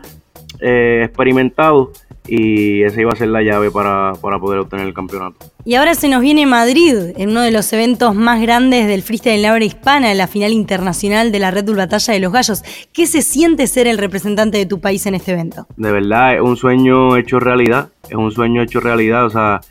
eh, 0.60 1.04
experimentado 1.06 1.94
y 2.27 2.84
esa 2.84 3.01
iba 3.01 3.12
a 3.12 3.15
ser 3.15 3.29
la 3.29 3.41
llave 3.41 3.72
para, 3.72 4.13
poder 4.13 4.60
obtener 4.60 4.86
el 4.88 4.94
campeonato. 4.94 5.38
Y 5.63 5.75
ahora 5.75 5.96
se 5.96 6.08
nos 6.10 6.22
viene 6.22 6.46
Madrid, 6.46 7.13
en 7.17 7.29
uno 7.29 7.41
de 7.41 7.51
los 7.51 7.72
eventos 7.74 8.15
más 8.15 8.41
grandes 8.41 8.88
del 8.88 9.01
freestyle 9.01 9.36
en 9.36 9.41
la 9.41 9.53
hora 9.53 9.65
hispana, 9.65 10.12
en 10.12 10.17
la 10.17 10.27
final 10.27 10.51
internacional 10.51 11.32
de 11.32 11.39
la 11.39 11.51
Red 11.51 11.65
Bull 11.65 11.77
Batalla 11.77 12.13
de 12.13 12.20
los 12.20 12.32
Gallos. 12.32 12.63
¿Qué 12.94 13.08
se 13.08 13.22
siente 13.22 13.67
ser 13.67 13.88
el 13.88 13.98
representante 13.98 14.58
de 14.58 14.65
tu 14.65 14.79
país 14.79 15.05
en 15.05 15.15
este 15.15 15.32
evento? 15.32 15.67
De 15.77 15.91
verdad, 15.91 16.36
es 16.36 16.41
un 16.41 16.58
sueño 16.58 17.17
hecho 17.17 17.39
realidad, 17.39 17.89
es 18.10 18.15
un 18.15 18.32
sueño 18.32 18.62
hecho 18.62 18.79
realidad, 18.79 19.25
o 19.25 19.29
sea, 19.29 19.62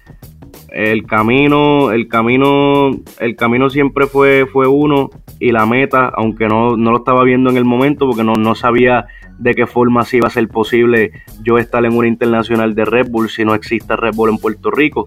el 0.75 1.07
camino, 1.07 1.93
el 1.93 2.09
camino, 2.09 2.91
el 3.21 3.37
camino 3.37 3.71
siempre 3.71 4.09
fue, 4.09 4.45
fue 4.53 4.67
uno 4.67 5.09
y 5.39 5.53
la 5.53 5.67
meta, 5.67 6.11
aunque 6.17 6.49
no, 6.49 6.77
no 6.77 6.91
lo 6.91 6.99
estaba 6.99 7.23
viendo 7.23 7.49
en 7.49 7.57
el 7.57 7.65
momento 7.65 8.07
porque 8.09 8.25
no, 8.25 8.35
no 8.35 8.57
sabía 8.57 9.07
de 9.39 9.55
qué 9.55 9.69
forma 9.69 10.05
sí 10.05 10.17
iba 10.17 10.27
a 10.27 10.33
ser 10.33 10.49
posible 10.49 11.13
yo 11.45 11.59
estar 11.59 11.85
en 11.85 11.97
una 11.97 12.09
internacional 12.09 12.75
de 12.75 12.85
Red 12.85 13.09
Bull 13.09 13.31
si 13.31 13.45
no 13.45 13.55
existe 13.55 13.95
Red 13.95 14.15
Bull 14.15 14.31
en 14.31 14.39
Puerto 14.39 14.73
Rico. 14.73 15.07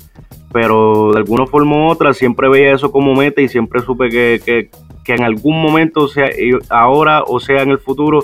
Pero 0.53 1.11
de 1.11 1.17
alguna 1.17 1.45
forma 1.47 1.75
u 1.75 1.89
otra 1.89 2.13
siempre 2.13 2.47
veía 2.47 2.73
eso 2.73 2.89
como 2.89 3.13
meta 3.13 3.41
y 3.41 3.49
siempre 3.49 3.81
supe 3.81 4.09
que, 4.09 4.39
que, 4.45 4.69
que 5.03 5.13
en 5.15 5.23
algún 5.23 5.61
momento, 5.61 6.07
sea 6.07 6.29
ahora 6.69 7.23
o 7.23 7.41
sea 7.41 7.61
en 7.61 7.71
el 7.71 7.79
futuro, 7.79 8.23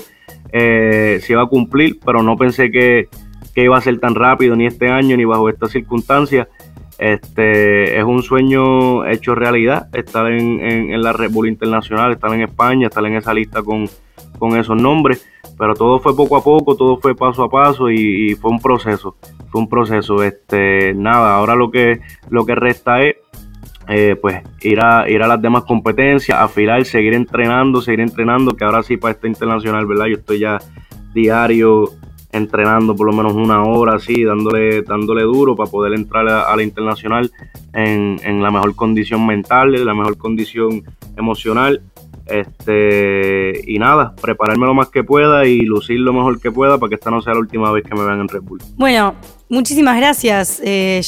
eh, 0.54 1.20
se 1.22 1.34
iba 1.34 1.42
a 1.42 1.48
cumplir, 1.48 2.00
pero 2.06 2.24
no 2.24 2.38
pensé 2.38 2.72
que, 2.72 3.10
que 3.54 3.66
iba 3.66 3.78
a 3.78 3.82
ser 3.82 4.00
tan 4.00 4.16
rápido 4.16 4.56
ni 4.56 4.66
este 4.66 4.88
año 4.88 5.18
ni 5.18 5.26
bajo 5.26 5.50
estas 5.50 5.72
circunstancias. 5.72 6.48
Este 7.00 7.98
es 7.98 8.04
un 8.04 8.22
sueño 8.22 9.06
hecho 9.06 9.36
realidad, 9.36 9.88
estar 9.94 10.32
en, 10.32 10.60
en, 10.62 11.02
la 11.02 11.12
Red 11.12 11.32
Bull 11.32 11.48
Internacional, 11.48 12.12
estar 12.12 12.34
en 12.34 12.42
España, 12.42 12.88
estar 12.88 13.06
en 13.06 13.16
esa 13.16 13.34
lista 13.34 13.64
con, 13.64 13.90
con 14.38 14.58
esos 14.58 14.80
nombres, 14.80 15.28
pero 15.58 15.74
todo 15.74 16.00
fue 16.00 16.16
poco 16.16 16.38
a 16.38 16.44
poco, 16.44 16.76
todo 16.76 16.98
fue 16.98 17.16
paso 17.16 17.44
a 17.44 17.50
paso 17.50 17.90
y, 17.90 18.36
fue 18.36 18.52
un 18.52 18.60
proceso, 18.60 19.16
fue 19.50 19.62
un 19.62 19.70
proceso. 19.70 20.24
Este, 20.24 20.94
nada, 20.94 21.36
ahora 21.36 21.56
lo 21.56 21.72
que, 21.72 22.00
lo 22.30 22.46
que 22.46 22.56
resta 22.56 23.02
es 23.02 23.16
eh, 23.88 24.16
pues 24.22 24.42
ir 24.62 24.80
a, 24.80 25.10
ir 25.10 25.22
a 25.24 25.28
las 25.28 25.42
demás 25.42 25.64
competencias, 25.64 26.40
afilar, 26.40 26.86
seguir 26.86 27.14
entrenando, 27.14 27.82
seguir 27.82 28.02
entrenando, 28.02 28.56
que 28.56 28.64
ahora 28.64 28.84
sí 28.84 28.98
para 28.98 29.14
esta 29.14 29.28
internacional, 29.28 29.86
¿verdad? 29.86 30.06
Yo 30.06 30.18
estoy 30.18 30.40
ya 30.40 30.60
diario 31.14 31.90
entrenando 32.34 32.96
por 32.96 33.08
lo 33.08 33.13
menos 33.13 33.34
una 33.34 33.63
hora 33.63 33.96
así, 33.96 34.24
dándole, 34.24 34.82
dándole 34.82 35.22
duro 35.24 35.56
para 35.56 35.72
poder 35.72 35.94
entrar 35.94 36.28
a, 36.28 36.54
la 36.56 36.63
internacional 36.63 37.32
en, 37.74 38.20
en, 38.24 38.42
la 38.42 38.52
mejor 38.52 38.75
condición 38.75 39.25
mental, 39.25 39.75
en 39.75 39.86
la 39.86 39.94
mejor 39.94 40.18
condición 40.18 40.84
emocional. 41.16 41.82
Este, 42.25 43.62
y 43.68 43.78
nada, 43.80 44.16
prepararme 44.20 44.66
lo 44.66 44.74
más 44.74 44.90
que 44.90 45.04
pueda 45.04 45.46
y 45.46 45.60
lucir 45.60 46.00
lo 46.00 46.13
mejor 46.13 46.40
que 46.40 46.52
pueda 46.52 46.78
para 46.78 46.90
que 46.90 46.96
esta 46.96 47.12
no 47.12 47.22
sea 47.22 47.34
la 47.34 47.40
última 47.40 47.72
vez 47.72 47.84
que 47.84 47.94
me 47.96 48.04
vean 48.06 48.22
en 48.22 48.28
Red 48.28 48.42
Bull. 48.42 48.62
Bueno, 48.78 49.16
muchísimas 49.50 49.98
gracias, 49.98 50.62
eh, 50.63 51.02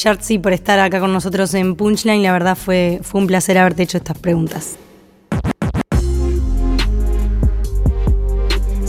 por 0.44 0.54
estar 0.54 0.80
acá 0.80 1.00
con 1.00 1.14
nosotros 1.14 1.54
en 1.54 1.76
Punchline. 1.76 2.22
La 2.22 2.34
verdad 2.34 2.58
fue, 2.58 3.00
fue 3.02 3.22
un 3.22 3.28
placer 3.28 3.58
haberte 3.58 3.84
hecho 3.84 3.98
estas 3.98 4.18
preguntas. 4.20 4.78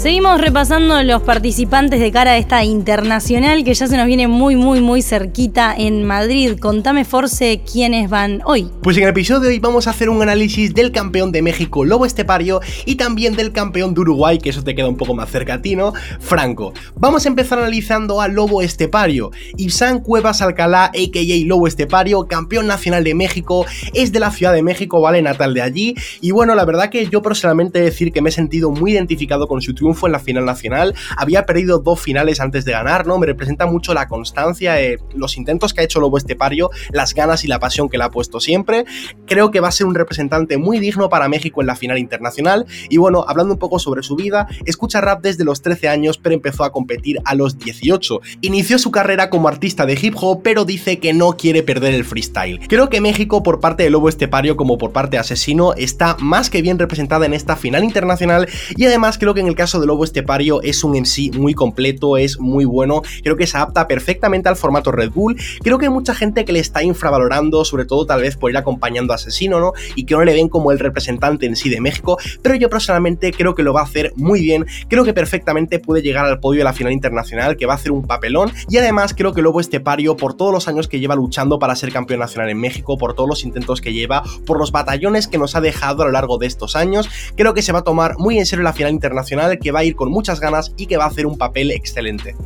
Seguimos 0.07 0.41
repasando 0.41 1.03
los 1.03 1.23
participantes 1.23 1.99
de 1.99 2.13
cara 2.13 2.31
a 2.31 2.37
esta 2.37 2.63
internacional 2.63 3.65
que 3.65 3.75
ya 3.75 3.89
se 3.89 3.97
nos 3.97 4.07
viene 4.07 4.29
muy, 4.29 4.55
muy, 4.55 4.81
muy 4.81 5.03
cerquita 5.03 5.75
en 5.77 6.05
Madrid. 6.05 6.61
Contame, 6.61 7.05
Force, 7.05 7.61
quiénes 7.69 8.09
van 8.09 8.41
hoy. 8.45 8.71
Pues 8.85 8.97
en 8.99 9.03
el 9.03 9.09
episodio 9.09 9.41
de 9.41 9.49
hoy 9.49 9.59
vamos 9.59 9.89
a 9.89 9.91
hacer 9.91 10.09
un 10.09 10.23
análisis 10.23 10.73
del 10.73 10.93
campeón 10.93 11.33
de 11.33 11.43
México, 11.43 11.85
Lobo 11.85 12.07
Estepario, 12.07 12.61
y 12.85 12.95
también 12.95 13.35
del 13.35 13.51
campeón 13.51 13.95
de 13.95 14.03
Uruguay, 14.03 14.39
que 14.39 14.51
eso 14.51 14.63
te 14.63 14.77
queda 14.77 14.89
un 14.89 14.97
poco 14.97 15.13
más 15.13 15.29
cerca 15.29 15.55
a 15.55 15.61
ti, 15.61 15.75
¿no? 15.75 15.93
Franco. 16.21 16.73
Vamos 16.95 17.27
a 17.27 17.29
empezar 17.29 17.59
analizando 17.59 18.21
a 18.21 18.29
Lobo 18.29 18.63
Estepario. 18.63 19.33
Ibsan 19.57 20.03
Cuevas 20.03 20.41
Alcalá, 20.41 20.85
a.k.a. 20.85 21.47
Lobo 21.47 21.67
Estepario, 21.67 22.29
campeón 22.29 22.69
nacional 22.69 23.03
de 23.03 23.17
México, 23.17 23.67
es 23.93 24.13
de 24.13 24.21
la 24.21 24.31
Ciudad 24.31 24.53
de 24.53 24.63
México, 24.63 25.01
¿vale? 25.01 25.21
Natal 25.21 25.53
de 25.53 25.63
allí. 25.63 25.97
Y 26.21 26.31
bueno, 26.31 26.55
la 26.55 26.65
verdad 26.65 26.91
que 26.91 27.09
yo 27.09 27.23
personalmente 27.23 27.81
decir 27.81 28.13
que 28.13 28.23
me 28.23 28.29
he 28.29 28.33
sentido 28.33 28.71
muy 28.71 28.93
identificado 28.93 29.49
con 29.49 29.61
su 29.61 29.75
triunfo 29.75 29.96
fue 29.97 30.09
en 30.09 30.12
la 30.12 30.21
final 30.21 30.45
nacional, 30.45 30.95
había 31.17 31.47
perdido 31.47 31.79
dos 31.79 32.00
finales 32.00 32.41
antes 32.41 32.65
de 32.65 32.73
ganar, 32.73 33.07
¿no? 33.07 33.19
Me 33.19 33.26
representa 33.26 33.67
mucho 33.67 33.95
la 33.95 34.09
constancia, 34.09 34.81
eh, 34.81 34.99
los 35.15 35.37
intentos 35.37 35.75
que 35.75 35.81
ha 35.81 35.85
hecho 35.85 36.00
Lobo 36.00 36.19
Estepario, 36.19 36.71
las 36.93 37.15
ganas 37.15 37.45
y 37.45 37.49
la 37.49 37.59
pasión 37.59 37.88
que 37.88 37.99
le 37.99 38.05
ha 38.05 38.11
puesto 38.11 38.41
siempre. 38.41 38.85
Creo 39.26 39.50
que 39.50 39.61
va 39.61 39.69
a 39.69 39.73
ser 39.73 39.87
un 39.87 39.95
representante 39.95 40.59
muy 40.59 40.79
digno 40.79 41.09
para 41.09 41.29
México 41.29 41.61
en 41.61 41.67
la 41.67 41.76
final 41.76 41.99
internacional. 41.99 42.67
Y 42.88 42.99
bueno, 42.99 43.25
hablando 43.26 43.55
un 43.55 43.59
poco 43.59 43.79
sobre 43.79 44.03
su 44.03 44.17
vida, 44.17 44.47
escucha 44.65 45.00
rap 45.00 45.23
desde 45.23 45.45
los 45.45 45.62
13 45.62 45.88
años, 45.88 46.19
pero 46.19 46.35
empezó 46.35 46.65
a 46.65 46.73
competir 46.73 47.21
a 47.25 47.35
los 47.35 47.59
18. 47.59 48.20
Inició 48.42 48.79
su 48.79 48.90
carrera 48.90 49.31
como 49.31 49.49
artista 49.49 49.87
de 49.87 49.99
hip 50.01 50.14
hop, 50.16 50.42
pero 50.42 50.64
dice 50.64 50.99
que 50.99 51.12
no 51.12 51.37
quiere 51.37 51.62
perder 51.62 51.94
el 51.94 52.05
freestyle. 52.05 52.61
Creo 52.68 52.88
que 52.88 53.01
México, 53.01 53.42
por 53.42 53.61
parte 53.61 53.83
de 53.83 53.90
Lobo 53.90 54.09
Estepario 54.09 54.57
como 54.57 54.79
por 54.79 54.92
parte 54.92 55.16
de 55.16 55.20
Asesino, 55.20 55.75
está 55.75 56.16
más 56.20 56.51
que 56.51 56.62
bien 56.62 56.79
representada 56.79 57.27
en 57.27 57.35
esta 57.35 57.57
final 57.57 57.85
internacional 57.85 58.49
y 58.77 58.85
además 58.85 59.18
creo 59.18 59.35
que 59.35 59.40
en 59.40 59.47
el 59.47 59.55
caso 59.55 59.81
de 59.81 59.86
Lobo 59.87 60.05
Estepario 60.05 60.62
es 60.62 60.85
un 60.85 60.92
MC 60.92 61.35
muy 61.37 61.55
completo, 61.55 62.16
es 62.16 62.38
muy 62.38 62.64
bueno, 62.64 63.03
creo 63.22 63.37
que 63.37 63.46
se 63.46 63.57
adapta 63.57 63.88
perfectamente 63.88 64.49
al 64.49 64.57
formato 64.57 64.92
Red 64.92 65.11
Bull, 65.11 65.37
creo 65.62 65.79
que 65.79 65.87
hay 65.87 65.92
mucha 65.92 66.14
gente 66.14 66.44
que 66.44 66.53
le 66.53 66.61
está 66.61 66.83
infravalorando, 66.83 67.64
sobre 67.64 67.85
todo 67.85 68.07
tal 68.07 68.22
vez 68.22 68.37
por 68.37 68.51
ir 68.51 68.57
acompañando 68.57 69.12
a 69.12 69.16
Asesino, 69.16 69.61
¿no? 69.61 69.72
Y 69.94 70.05
que 70.05 70.14
no 70.14 70.25
le 70.25 70.35
ven 70.35 70.49
como 70.49 70.72
el 70.72 70.79
representante 70.79 71.46
en 71.46 71.57
sí 71.57 71.68
de 71.68 71.81
México, 71.81 72.18
pero 72.42 72.55
yo 72.55 72.68
personalmente 72.68 73.33
creo 73.33 73.55
que 73.55 73.62
lo 73.62 73.72
va 73.72 73.81
a 73.81 73.85
hacer 73.85 74.12
muy 74.16 74.40
bien, 74.40 74.66
creo 74.88 75.05
que 75.05 75.14
perfectamente 75.14 75.79
puede 75.79 76.03
llegar 76.03 76.27
al 76.27 76.40
podio 76.40 76.59
de 76.59 76.64
la 76.64 76.72
final 76.72 76.92
internacional, 76.92 77.57
que 77.57 77.66
va 77.66 77.75
a 77.75 77.77
hacer 77.77 77.92
un 77.92 78.07
papelón, 78.07 78.51
y 78.68 78.79
además 78.79 79.14
creo 79.14 79.33
que 79.33 79.42
Lobo 79.42 79.61
Estepario, 79.61 80.16
por 80.16 80.35
todos 80.35 80.53
los 80.53 80.68
años 80.68 80.88
que 80.88 81.01
lleva 81.01 81.14
luchando 81.14 81.59
para 81.59 81.77
ser 81.77 81.92
campeón 81.92 82.20
nacional 82.20 82.51
en 82.51 82.59
México, 82.59 82.99
por 82.99 83.14
todos 83.14 83.29
los 83.29 83.44
intentos 83.44 83.81
que 83.81 83.92
lleva, 83.92 84.22
por 84.46 84.59
los 84.59 84.72
batallones 84.72 85.29
que 85.29 85.38
nos 85.38 85.55
ha 85.55 85.61
dejado 85.61 86.03
a 86.03 86.07
lo 86.07 86.12
largo 86.12 86.38
de 86.38 86.46
estos 86.46 86.77
años, 86.77 87.09
creo 87.37 87.55
que 87.55 87.62
se 87.62 87.72
va 87.72 87.81
a 87.81 87.85
tomar 87.85 88.18
muy 88.18 88.38
en 88.38 88.46
serio 88.46 88.62
la 88.62 88.72
final 88.72 88.92
internacional, 88.92 89.59
que 89.66 89.72
va 89.72 89.81
a 89.81 89.85
ir 89.85 89.96
con 89.96 90.12
muchas 90.12 90.38
ganas 90.38 90.70
y 90.76 90.87
que 90.87 90.96
va 90.96 91.07
a 91.07 91.07
hacer 91.09 91.26
un 91.26 91.37
papel 91.37 91.72
excelente. 91.72 92.37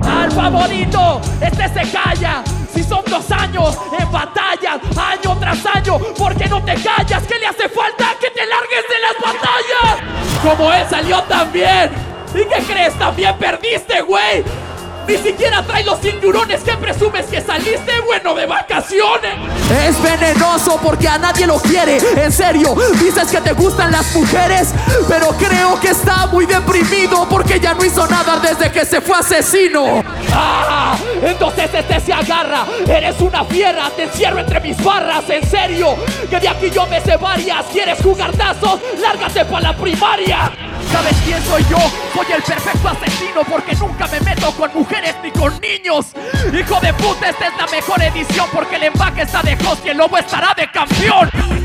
Al 0.00 0.30
favorito, 0.30 1.22
este 1.40 1.68
se 1.68 1.90
calla. 1.90 2.44
Si 2.70 2.82
son 2.82 3.02
dos 3.08 3.30
años 3.30 3.78
en 3.98 4.12
batalla, 4.12 4.74
año 4.74 5.38
tras 5.40 5.64
año, 5.64 5.98
¿por 6.18 6.36
qué 6.36 6.46
no 6.46 6.62
te 6.62 6.74
callas? 6.74 7.22
¿Qué 7.26 7.38
le 7.38 7.46
hace 7.46 7.66
falta? 7.70 8.14
Que 8.20 8.28
te 8.28 8.44
largues 8.44 8.84
de 8.90 8.98
las 9.00 9.16
batallas. 9.24 10.44
Como 10.44 10.70
él 10.70 10.84
salió 10.90 11.22
también. 11.22 11.92
¿Y 12.34 12.40
qué 12.40 12.62
crees? 12.70 12.92
También 12.98 13.34
perdiste, 13.38 14.02
güey. 14.02 14.44
Ni 15.08 15.16
siquiera 15.16 15.62
trae 15.62 15.82
los 15.84 15.98
cinturones 16.00 16.60
que 16.60 16.76
presumes 16.76 17.24
que 17.24 17.40
saliste 17.40 17.98
bueno 18.04 18.34
de 18.34 18.44
vacaciones. 18.44 19.36
Es 19.82 20.02
venenoso 20.02 20.78
porque 20.82 21.08
a 21.08 21.16
nadie 21.16 21.46
lo 21.46 21.58
quiere. 21.58 21.96
En 22.14 22.30
serio, 22.30 22.76
dices 23.00 23.30
que 23.30 23.40
te 23.40 23.54
gustan 23.54 23.90
las 23.90 24.14
mujeres, 24.14 24.68
pero 25.08 25.28
creo 25.38 25.80
que 25.80 25.88
está 25.88 26.26
muy 26.26 26.44
deprimido 26.44 27.26
porque 27.26 27.58
ya 27.58 27.72
no 27.72 27.86
hizo 27.86 28.06
nada 28.06 28.38
desde 28.38 28.70
que 28.70 28.84
se 28.84 29.00
fue 29.00 29.16
asesino. 29.16 30.04
Ah, 30.30 30.94
entonces 31.22 31.70
este 31.72 32.00
se 32.00 32.12
agarra. 32.12 32.66
Eres 32.86 33.18
una 33.20 33.46
fiera, 33.46 33.90
te 33.96 34.02
encierro 34.02 34.40
entre 34.40 34.60
mis 34.60 34.76
barras. 34.84 35.24
En 35.30 35.48
serio, 35.48 35.96
que 36.28 36.38
de 36.38 36.48
aquí 36.50 36.68
yo 36.70 36.86
me 36.86 37.00
sé 37.00 37.16
varias. 37.16 37.64
¿Quieres 37.72 37.98
jugar 38.02 38.30
tazos? 38.32 38.78
Lárgate 39.00 39.42
para 39.46 39.72
la 39.72 39.72
primaria. 39.74 40.67
¿Sabes 40.92 41.16
quién 41.24 41.42
soy 41.44 41.64
yo? 41.70 41.78
Soy 42.14 42.26
el 42.34 42.42
perfecto 42.42 42.88
asesino 42.88 43.44
porque 43.44 43.74
nunca 43.76 44.06
me 44.06 44.20
meto 44.20 44.50
con 44.52 44.72
mujeres 44.74 45.14
ni 45.22 45.30
con 45.30 45.52
niños. 45.60 46.06
Hijo 46.52 46.80
de 46.80 46.94
puta, 46.94 47.28
esta 47.28 47.48
es 47.48 47.56
la 47.56 47.66
mejor 47.66 48.02
edición 48.02 48.46
porque 48.52 48.76
el 48.76 48.84
empaque 48.84 49.22
está 49.22 49.42
de 49.42 49.54
host 49.66 49.84
y 49.84 49.90
el 49.90 49.98
lobo 49.98 50.16
estará 50.16 50.54
de 50.54 50.70
campeón. 50.70 51.57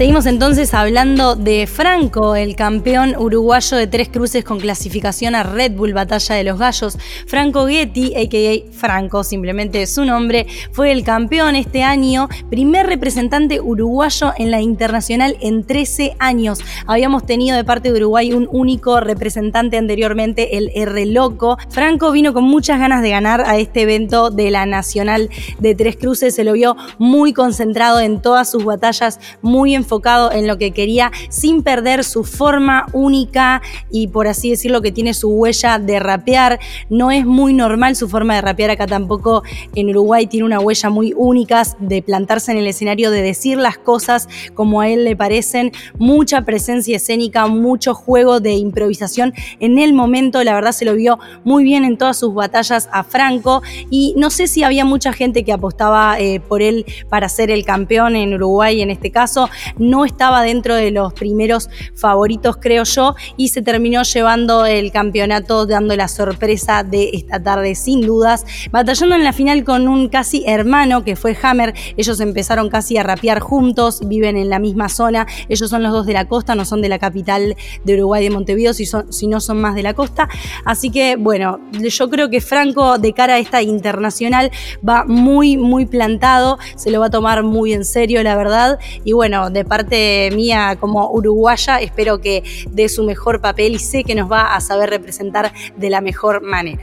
Seguimos 0.00 0.24
entonces 0.24 0.72
hablando 0.72 1.36
de 1.36 1.66
Franco, 1.66 2.34
el 2.34 2.56
campeón 2.56 3.14
uruguayo 3.18 3.76
de 3.76 3.86
tres 3.86 4.08
cruces 4.08 4.42
con 4.44 4.58
clasificación 4.58 5.34
a 5.34 5.42
Red 5.42 5.72
Bull 5.72 5.92
Batalla 5.92 6.36
de 6.36 6.44
los 6.44 6.58
Gallos. 6.58 6.96
Franco 7.26 7.66
Getty, 7.66 8.14
a.k.a. 8.14 8.72
Franco, 8.72 9.22
simplemente 9.24 9.86
su 9.86 10.06
nombre, 10.06 10.46
fue 10.72 10.90
el 10.90 11.04
campeón 11.04 11.54
este 11.54 11.82
año, 11.82 12.30
primer 12.48 12.86
representante 12.86 13.60
uruguayo 13.60 14.32
en 14.38 14.50
la 14.50 14.62
internacional 14.62 15.36
en 15.42 15.66
13 15.66 16.16
años. 16.18 16.60
Habíamos 16.86 17.26
tenido 17.26 17.58
de 17.58 17.64
parte 17.64 17.92
de 17.92 17.98
Uruguay 17.98 18.32
un 18.32 18.48
único 18.50 19.00
representante 19.00 19.76
anteriormente, 19.76 20.56
el 20.56 20.70
R 20.74 21.04
Loco. 21.04 21.58
Franco 21.68 22.10
vino 22.10 22.32
con 22.32 22.44
muchas 22.44 22.80
ganas 22.80 23.02
de 23.02 23.10
ganar 23.10 23.42
a 23.42 23.58
este 23.58 23.82
evento 23.82 24.30
de 24.30 24.50
la 24.50 24.64
Nacional 24.64 25.28
de 25.58 25.74
Tres 25.74 25.96
Cruces, 25.96 26.36
se 26.36 26.44
lo 26.44 26.54
vio 26.54 26.74
muy 26.96 27.34
concentrado 27.34 28.00
en 28.00 28.22
todas 28.22 28.50
sus 28.50 28.64
batallas, 28.64 29.20
muy 29.42 29.74
enfocado 29.74 29.89
enfocado 29.90 30.30
en 30.30 30.46
lo 30.46 30.56
que 30.56 30.70
quería 30.70 31.10
sin 31.30 31.64
perder 31.64 32.04
su 32.04 32.22
forma 32.22 32.86
única 32.92 33.60
y 33.90 34.06
por 34.06 34.28
así 34.28 34.50
decirlo 34.50 34.82
que 34.82 34.92
tiene 34.92 35.14
su 35.14 35.30
huella 35.30 35.80
de 35.80 35.98
rapear. 35.98 36.60
No 36.88 37.10
es 37.10 37.26
muy 37.26 37.52
normal 37.52 37.96
su 37.96 38.08
forma 38.08 38.36
de 38.36 38.40
rapear 38.40 38.70
acá 38.70 38.86
tampoco. 38.86 39.42
En 39.74 39.90
Uruguay 39.90 40.28
tiene 40.28 40.46
una 40.46 40.60
huella 40.60 40.90
muy 40.90 41.12
única 41.16 41.64
de 41.80 42.02
plantarse 42.02 42.52
en 42.52 42.58
el 42.58 42.68
escenario, 42.68 43.10
de 43.10 43.20
decir 43.20 43.58
las 43.58 43.78
cosas 43.78 44.28
como 44.54 44.80
a 44.80 44.88
él 44.88 45.02
le 45.02 45.16
parecen, 45.16 45.72
mucha 45.98 46.42
presencia 46.42 46.96
escénica, 46.96 47.48
mucho 47.48 47.92
juego 47.92 48.38
de 48.38 48.52
improvisación. 48.52 49.32
En 49.58 49.76
el 49.78 49.92
momento, 49.92 50.44
la 50.44 50.54
verdad 50.54 50.70
se 50.70 50.84
lo 50.84 50.94
vio 50.94 51.18
muy 51.42 51.64
bien 51.64 51.84
en 51.84 51.98
todas 51.98 52.16
sus 52.16 52.32
batallas 52.32 52.88
a 52.92 53.02
Franco. 53.02 53.62
Y 53.90 54.14
no 54.16 54.30
sé 54.30 54.46
si 54.46 54.62
había 54.62 54.84
mucha 54.84 55.12
gente 55.12 55.42
que 55.42 55.52
apostaba 55.52 56.20
eh, 56.20 56.38
por 56.38 56.62
él 56.62 56.86
para 57.08 57.28
ser 57.28 57.50
el 57.50 57.64
campeón 57.64 58.14
en 58.14 58.34
Uruguay 58.34 58.80
en 58.80 58.90
este 58.90 59.10
caso, 59.10 59.48
no 59.80 60.04
estaba 60.04 60.42
dentro 60.42 60.76
de 60.76 60.90
los 60.90 61.12
primeros 61.12 61.68
favoritos, 61.94 62.56
creo 62.60 62.84
yo, 62.84 63.14
y 63.36 63.48
se 63.48 63.62
terminó 63.62 64.02
llevando 64.02 64.66
el 64.66 64.92
campeonato 64.92 65.66
dando 65.66 65.96
la 65.96 66.08
sorpresa 66.08 66.84
de 66.84 67.10
esta 67.12 67.42
tarde, 67.42 67.74
sin 67.74 68.02
dudas, 68.02 68.44
batallando 68.70 69.16
en 69.16 69.24
la 69.24 69.32
final 69.32 69.64
con 69.64 69.88
un 69.88 70.08
casi 70.08 70.44
hermano 70.46 71.04
que 71.04 71.16
fue 71.16 71.36
Hammer. 71.42 71.74
Ellos 71.96 72.20
empezaron 72.20 72.68
casi 72.68 72.96
a 72.96 73.02
rapear 73.02 73.40
juntos, 73.40 74.00
viven 74.06 74.36
en 74.36 74.50
la 74.50 74.58
misma 74.58 74.88
zona. 74.88 75.26
Ellos 75.48 75.70
son 75.70 75.82
los 75.82 75.92
dos 75.92 76.06
de 76.06 76.12
la 76.12 76.28
costa, 76.28 76.54
no 76.54 76.64
son 76.64 76.82
de 76.82 76.88
la 76.88 76.98
capital 76.98 77.56
de 77.84 77.94
Uruguay, 77.94 78.24
de 78.24 78.30
Montevideo, 78.30 78.74
si, 78.74 79.26
no 79.26 79.40
son 79.40 79.60
más 79.60 79.74
de 79.74 79.82
la 79.82 79.94
costa. 79.94 80.28
Así 80.64 80.90
que, 80.90 81.16
bueno, 81.16 81.60
yo 81.72 82.10
creo 82.10 82.30
que 82.30 82.40
Franco, 82.40 82.98
de 82.98 83.12
cara 83.12 83.34
a 83.34 83.38
esta 83.38 83.62
internacional, 83.62 84.50
va 84.86 85.04
muy, 85.04 85.56
muy 85.56 85.86
plantado, 85.86 86.58
se 86.76 86.90
lo 86.90 87.00
va 87.00 87.06
a 87.06 87.10
tomar 87.10 87.42
muy 87.42 87.72
en 87.72 87.84
serio, 87.84 88.22
la 88.22 88.36
verdad. 88.36 88.78
Y 89.04 89.12
bueno, 89.12 89.50
de 89.50 89.64
parte 89.70 90.30
mía 90.34 90.76
como 90.80 91.08
uruguaya, 91.12 91.78
espero 91.78 92.20
que 92.20 92.42
dé 92.70 92.88
su 92.88 93.04
mejor 93.04 93.40
papel 93.40 93.76
y 93.76 93.78
sé 93.78 94.02
que 94.02 94.16
nos 94.16 94.30
va 94.30 94.56
a 94.56 94.60
saber 94.60 94.90
representar 94.90 95.52
de 95.76 95.90
la 95.90 96.00
mejor 96.00 96.42
manera. 96.42 96.82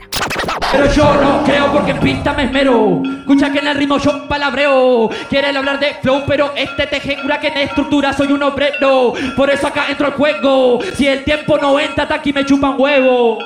Pero 0.72 0.90
yo 0.92 1.04
no 1.20 1.44
creo 1.44 1.70
porque 1.70 1.90
en 1.90 2.00
pista 2.00 2.32
me 2.32 2.44
esmero. 2.44 3.02
Escucha 3.20 3.52
que 3.52 3.58
en 3.58 3.66
el 3.66 3.76
ritmo 3.76 3.98
yo 3.98 4.26
palabreo. 4.26 5.10
Quieren 5.28 5.54
hablar 5.54 5.78
de 5.78 5.96
flow, 6.00 6.22
pero 6.26 6.52
este 6.56 6.86
te 6.86 7.16
jura 7.20 7.38
que 7.38 7.48
en 7.48 7.58
estructura 7.58 8.14
soy 8.14 8.32
un 8.32 8.42
obrero. 8.42 9.12
Por 9.36 9.50
eso 9.50 9.66
acá 9.66 9.86
entro 9.90 10.06
al 10.06 10.14
juego. 10.14 10.78
Si 10.94 11.06
el 11.06 11.24
tiempo 11.24 11.58
no 11.58 11.78
entra, 11.78 12.04
hasta 12.04 12.14
aquí 12.14 12.32
me 12.32 12.46
chupan 12.46 12.74
huevo. 12.78 13.38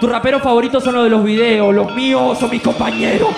Tus 0.00 0.08
raperos 0.08 0.40
favoritos 0.40 0.84
son 0.84 0.94
los 0.94 1.04
de 1.04 1.10
los 1.10 1.24
videos, 1.24 1.74
los 1.74 1.92
míos 1.96 2.38
son 2.38 2.50
mis 2.50 2.62
compañeros. 2.62 3.30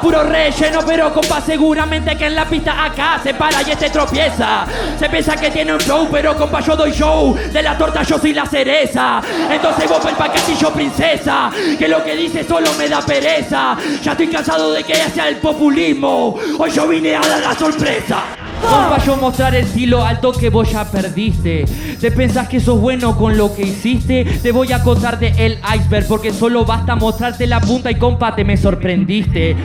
Puro 0.00 0.22
relleno, 0.24 0.80
pero 0.86 1.12
compa, 1.12 1.40
seguramente 1.40 2.16
que 2.16 2.26
en 2.26 2.34
la 2.34 2.44
pista 2.44 2.84
acá 2.84 3.20
se 3.22 3.34
para 3.34 3.62
y 3.62 3.70
este 3.70 3.90
tropieza. 3.90 4.66
Se 4.98 5.08
piensa 5.08 5.36
que 5.36 5.50
tiene 5.50 5.72
un 5.72 5.80
flow, 5.80 6.08
pero 6.10 6.36
compa, 6.36 6.60
yo 6.60 6.76
doy 6.76 6.92
show. 6.92 7.34
De 7.34 7.62
la 7.62 7.76
torta 7.76 8.02
yo 8.02 8.18
soy 8.18 8.32
la 8.32 8.46
cereza. 8.46 9.20
Entonces 9.50 9.88
vos 9.88 10.04
el 10.04 10.14
paquetillo 10.14 10.70
princesa. 10.72 11.50
Que 11.78 11.88
lo 11.88 12.02
que 12.04 12.16
dice 12.16 12.44
solo 12.44 12.72
me 12.74 12.88
da 12.88 13.00
pereza. 13.00 13.76
Ya 14.02 14.12
estoy 14.12 14.28
cansado 14.28 14.72
de 14.72 14.84
que 14.84 14.94
sea 14.94 15.28
el 15.28 15.36
populismo. 15.36 16.38
Hoy 16.58 16.70
yo 16.70 16.86
vine 16.88 17.16
a 17.16 17.20
dar 17.20 17.40
la 17.40 17.54
sorpresa. 17.54 18.43
Compa, 18.70 18.98
yo 19.04 19.16
mostrar 19.16 19.54
el 19.54 19.64
estilo 19.64 20.04
alto 20.04 20.32
que 20.32 20.48
vos 20.48 20.70
ya 20.70 20.90
perdiste. 20.90 21.64
¿Te 22.00 22.10
pensás 22.10 22.48
que 22.48 22.60
sos 22.60 22.80
bueno 22.80 23.16
con 23.16 23.36
lo 23.36 23.54
que 23.54 23.62
hiciste? 23.62 24.24
Te 24.24 24.52
voy 24.52 24.72
a 24.72 24.82
contar 24.82 25.18
el 25.22 25.58
iceberg 25.76 26.06
porque 26.08 26.32
solo 26.32 26.64
basta 26.64 26.96
mostrarte 26.96 27.46
la 27.46 27.60
punta 27.60 27.90
y 27.90 27.96
compa, 27.96 28.34
te 28.34 28.44
me 28.44 28.56
sorprendiste. 28.56 29.56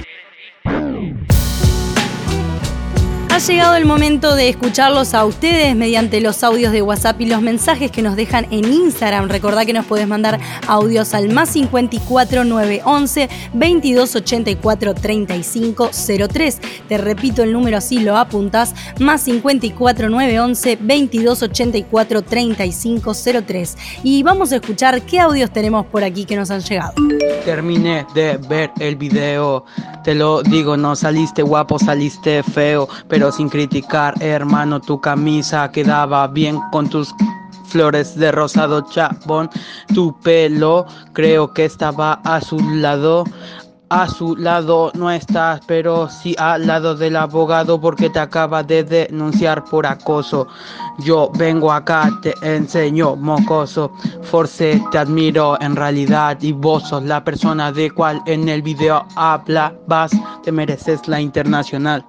Ha 3.39 3.41
llegado 3.41 3.75
el 3.77 3.85
momento 3.85 4.35
de 4.35 4.49
escucharlos 4.49 5.13
a 5.13 5.23
ustedes 5.23 5.73
mediante 5.73 6.19
los 6.19 6.43
audios 6.43 6.73
de 6.73 6.81
WhatsApp 6.81 7.21
y 7.21 7.25
los 7.25 7.41
mensajes 7.41 7.89
que 7.89 8.01
nos 8.01 8.17
dejan 8.17 8.45
en 8.51 8.65
Instagram. 8.65 9.29
Recordá 9.29 9.65
que 9.65 9.71
nos 9.71 9.85
puedes 9.85 10.09
mandar 10.09 10.41
audios 10.67 11.13
al 11.13 11.31
más 11.31 11.51
54 11.51 12.43
911 12.43 13.29
2284 13.53 14.93
3503. 14.93 16.59
Te 16.89 16.97
repito 16.97 17.41
el 17.41 17.53
número 17.53 17.79
si 17.79 17.99
lo 17.99 18.17
apuntas, 18.17 18.75
más 18.99 19.21
54 19.21 20.09
911 20.09 20.75
2284 20.75 22.21
3503. 22.21 23.77
Y 24.03 24.21
vamos 24.21 24.51
a 24.51 24.57
escuchar 24.57 25.01
qué 25.03 25.21
audios 25.21 25.49
tenemos 25.49 25.85
por 25.85 26.03
aquí 26.03 26.25
que 26.25 26.35
nos 26.35 26.51
han 26.51 26.59
llegado. 26.59 26.91
Terminé 27.45 28.05
de 28.13 28.35
ver 28.35 28.69
el 28.81 28.97
video, 28.97 29.63
te 30.03 30.13
lo 30.13 30.43
digo, 30.43 30.75
no 30.75 30.93
saliste 30.93 31.41
guapo, 31.41 31.79
saliste 31.79 32.43
feo, 32.43 32.89
pero 33.07 33.28
sin 33.31 33.49
criticar, 33.49 34.13
hermano, 34.21 34.79
tu 34.79 34.99
camisa 34.99 35.71
quedaba 35.71 36.27
bien 36.27 36.59
con 36.71 36.89
tus 36.89 37.13
flores 37.69 38.15
de 38.15 38.31
rosado 38.31 38.81
chabón. 38.89 39.49
Tu 39.93 40.17
pelo 40.19 40.85
creo 41.13 41.53
que 41.53 41.65
estaba 41.65 42.13
a 42.23 42.41
su 42.41 42.59
lado. 42.59 43.23
A 43.91 44.07
su 44.07 44.35
lado 44.35 44.91
no 44.93 45.09
estás, 45.09 45.61
pero 45.65 46.07
sí 46.09 46.35
al 46.37 46.67
lado 46.67 46.93
del 46.93 47.15
abogado 47.15 47.81
porque 47.81 48.11
te 48.11 48.19
acaba 48.19 48.61
de 48.61 48.83
denunciar 48.83 49.63
por 49.63 49.87
acoso. 49.87 50.45
Yo 50.99 51.31
vengo 51.35 51.71
acá, 51.71 52.11
te 52.21 52.35
enseño 52.43 53.15
mocoso. 53.15 53.91
Force, 54.21 54.79
te 54.91 54.97
admiro 54.99 55.59
en 55.59 55.75
realidad 55.75 56.37
y 56.39 56.51
vos 56.51 56.83
sos 56.87 57.01
la 57.01 57.23
persona 57.23 57.71
de 57.71 57.89
cual 57.89 58.21
en 58.27 58.47
el 58.47 58.61
video 58.61 59.07
hablabas. 59.15 60.11
Te 60.43 60.51
mereces 60.51 61.07
la 61.07 61.19
internacional 61.19 62.05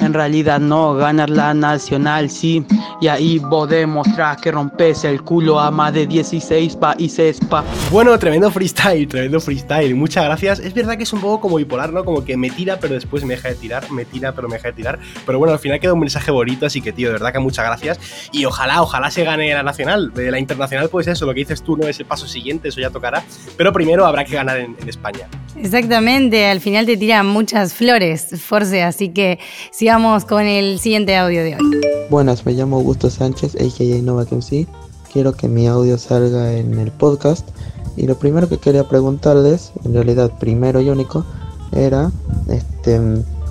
en 0.00 0.14
realidad 0.14 0.60
no 0.60 0.94
ganar 0.94 1.30
la 1.30 1.54
nacional, 1.54 2.30
sí. 2.30 2.64
Y 3.00 3.08
ahí 3.08 3.38
vos 3.38 3.68
demostrar 3.68 4.36
que 4.40 4.50
rompes 4.50 5.04
el 5.04 5.22
culo 5.22 5.58
a 5.58 5.70
más 5.70 5.92
de 5.92 6.06
16 6.06 6.76
países, 6.76 7.40
pa. 7.48 7.64
Bueno, 7.90 8.18
tremendo 8.18 8.50
freestyle, 8.50 9.08
tremendo 9.08 9.40
freestyle. 9.40 9.94
Muchas 9.94 10.24
gracias. 10.24 10.58
Es 10.60 10.74
verdad 10.74 10.96
que 10.96 11.02
es 11.02 11.12
un 11.12 11.20
poco 11.20 11.40
como 11.40 11.56
bipolar, 11.56 11.92
¿no? 11.92 12.04
Como 12.04 12.24
que 12.24 12.36
me 12.36 12.50
tira, 12.50 12.78
pero 12.80 12.94
después 12.94 13.24
me 13.24 13.34
deja 13.34 13.48
de 13.48 13.56
tirar, 13.56 13.90
me 13.90 14.04
tira, 14.04 14.32
pero 14.32 14.48
me 14.48 14.56
deja 14.56 14.68
de 14.68 14.74
tirar. 14.74 14.98
Pero 15.26 15.38
bueno, 15.38 15.52
al 15.52 15.58
final 15.58 15.80
queda 15.80 15.92
un 15.92 16.00
mensaje 16.00 16.30
bonito, 16.30 16.66
así 16.66 16.80
que, 16.80 16.92
tío, 16.92 17.08
de 17.08 17.14
verdad 17.14 17.32
que 17.32 17.38
muchas 17.38 17.64
gracias. 17.64 18.00
Y 18.32 18.44
ojalá, 18.44 18.82
ojalá 18.82 19.10
se 19.10 19.24
gane 19.24 19.52
la 19.52 19.62
nacional. 19.62 20.12
De 20.14 20.30
la 20.30 20.38
internacional, 20.38 20.88
pues 20.88 21.06
eso, 21.06 21.26
lo 21.26 21.34
que 21.34 21.40
dices 21.40 21.62
tú 21.62 21.76
no 21.76 21.86
es 21.86 21.98
el 22.00 22.06
paso 22.06 22.26
siguiente, 22.26 22.68
eso 22.68 22.80
ya 22.80 22.90
tocará. 22.90 23.22
Pero 23.56 23.72
primero 23.72 24.06
habrá 24.06 24.24
que 24.24 24.34
ganar 24.34 24.58
en 24.58 24.76
España. 24.88 25.28
Exactamente, 25.60 26.46
al 26.46 26.60
final 26.60 26.86
te 26.86 26.96
tiran 26.96 27.26
muchas 27.26 27.74
flores, 27.74 28.28
Force, 28.40 28.82
así 28.82 29.08
que 29.08 29.38
sigamos 29.72 30.24
con 30.24 30.42
el 30.42 30.78
siguiente 30.78 31.16
audio 31.16 31.42
de 31.42 31.56
hoy. 31.56 31.80
Buenas, 32.10 32.46
me 32.46 32.52
llamo 32.52 32.76
Augusto 32.76 33.10
Sánchez, 33.10 33.56
a.k.a. 33.56 34.02
Nova 34.02 34.24
MC. 34.30 34.66
Quiero 35.12 35.32
que 35.34 35.48
mi 35.48 35.66
audio 35.66 35.98
salga 35.98 36.52
en 36.52 36.78
el 36.78 36.92
podcast. 36.92 37.48
Y 37.96 38.06
lo 38.06 38.16
primero 38.16 38.48
que 38.48 38.58
quería 38.58 38.88
preguntarles, 38.88 39.72
en 39.84 39.94
realidad 39.94 40.30
primero 40.38 40.80
y 40.80 40.88
único, 40.90 41.26
era 41.72 42.12
este, 42.48 43.00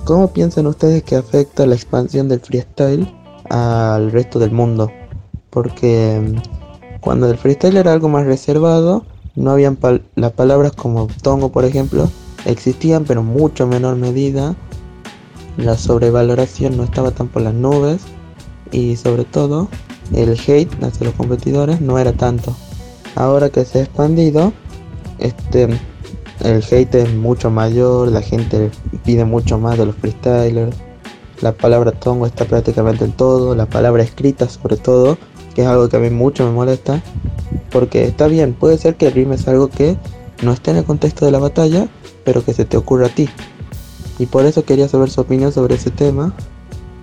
¿cómo 0.04 0.32
piensan 0.32 0.66
ustedes 0.66 1.02
que 1.02 1.16
afecta 1.16 1.66
la 1.66 1.74
expansión 1.74 2.28
del 2.28 2.40
freestyle 2.40 3.06
al 3.50 4.10
resto 4.10 4.38
del 4.38 4.52
mundo? 4.52 4.90
Porque 5.50 6.20
mm, 6.20 7.00
cuando 7.00 7.30
el 7.30 7.36
freestyle 7.36 7.76
era 7.76 7.92
algo 7.92 8.08
más 8.08 8.24
reservado, 8.24 9.04
no 9.38 9.52
habían 9.52 9.76
pal 9.76 10.02
las 10.16 10.32
palabras 10.32 10.72
como 10.72 11.06
tongo, 11.22 11.50
por 11.50 11.64
ejemplo, 11.64 12.10
existían, 12.44 13.04
pero 13.04 13.22
mucho 13.22 13.66
menor 13.66 13.96
medida. 13.96 14.56
La 15.56 15.76
sobrevaloración 15.76 16.76
no 16.76 16.84
estaba 16.84 17.12
tan 17.12 17.28
por 17.28 17.42
las 17.42 17.54
nubes 17.54 18.02
y 18.72 18.96
sobre 18.96 19.24
todo 19.24 19.68
el 20.12 20.30
hate 20.30 20.72
hacia 20.82 21.06
los 21.06 21.14
competidores 21.14 21.80
no 21.80 21.98
era 21.98 22.12
tanto. 22.12 22.54
Ahora 23.14 23.48
que 23.50 23.64
se 23.64 23.78
ha 23.78 23.82
expandido, 23.82 24.52
este 25.18 25.68
el 26.44 26.64
hate 26.70 26.94
es 26.96 27.14
mucho 27.14 27.50
mayor, 27.50 28.10
la 28.10 28.22
gente 28.22 28.70
pide 29.04 29.24
mucho 29.24 29.58
más 29.58 29.78
de 29.78 29.86
los 29.86 29.94
freestylers. 29.96 30.76
La 31.42 31.52
palabra 31.52 31.92
tongo 31.92 32.26
está 32.26 32.44
prácticamente 32.44 33.04
en 33.04 33.12
todo, 33.12 33.54
la 33.54 33.66
palabra 33.66 34.02
escrita 34.02 34.48
sobre 34.48 34.76
todo, 34.76 35.16
que 35.54 35.62
es 35.62 35.68
algo 35.68 35.88
que 35.88 35.96
a 35.96 36.00
mí 36.00 36.10
mucho 36.10 36.44
me 36.44 36.52
molesta, 36.52 37.00
porque 37.70 38.04
está 38.04 38.28
bien, 38.28 38.54
puede 38.54 38.78
ser 38.78 38.96
que 38.96 39.06
el 39.06 39.32
es 39.32 39.48
algo 39.48 39.68
que 39.68 39.96
no 40.42 40.52
esté 40.52 40.70
en 40.70 40.78
el 40.78 40.84
contexto 40.84 41.24
de 41.24 41.32
la 41.32 41.38
batalla, 41.38 41.88
pero 42.24 42.44
que 42.44 42.54
se 42.54 42.64
te 42.64 42.76
ocurra 42.76 43.06
a 43.06 43.10
ti. 43.10 43.28
Y 44.18 44.26
por 44.26 44.44
eso 44.44 44.64
quería 44.64 44.88
saber 44.88 45.10
su 45.10 45.20
opinión 45.20 45.52
sobre 45.52 45.76
ese 45.76 45.90
tema, 45.90 46.34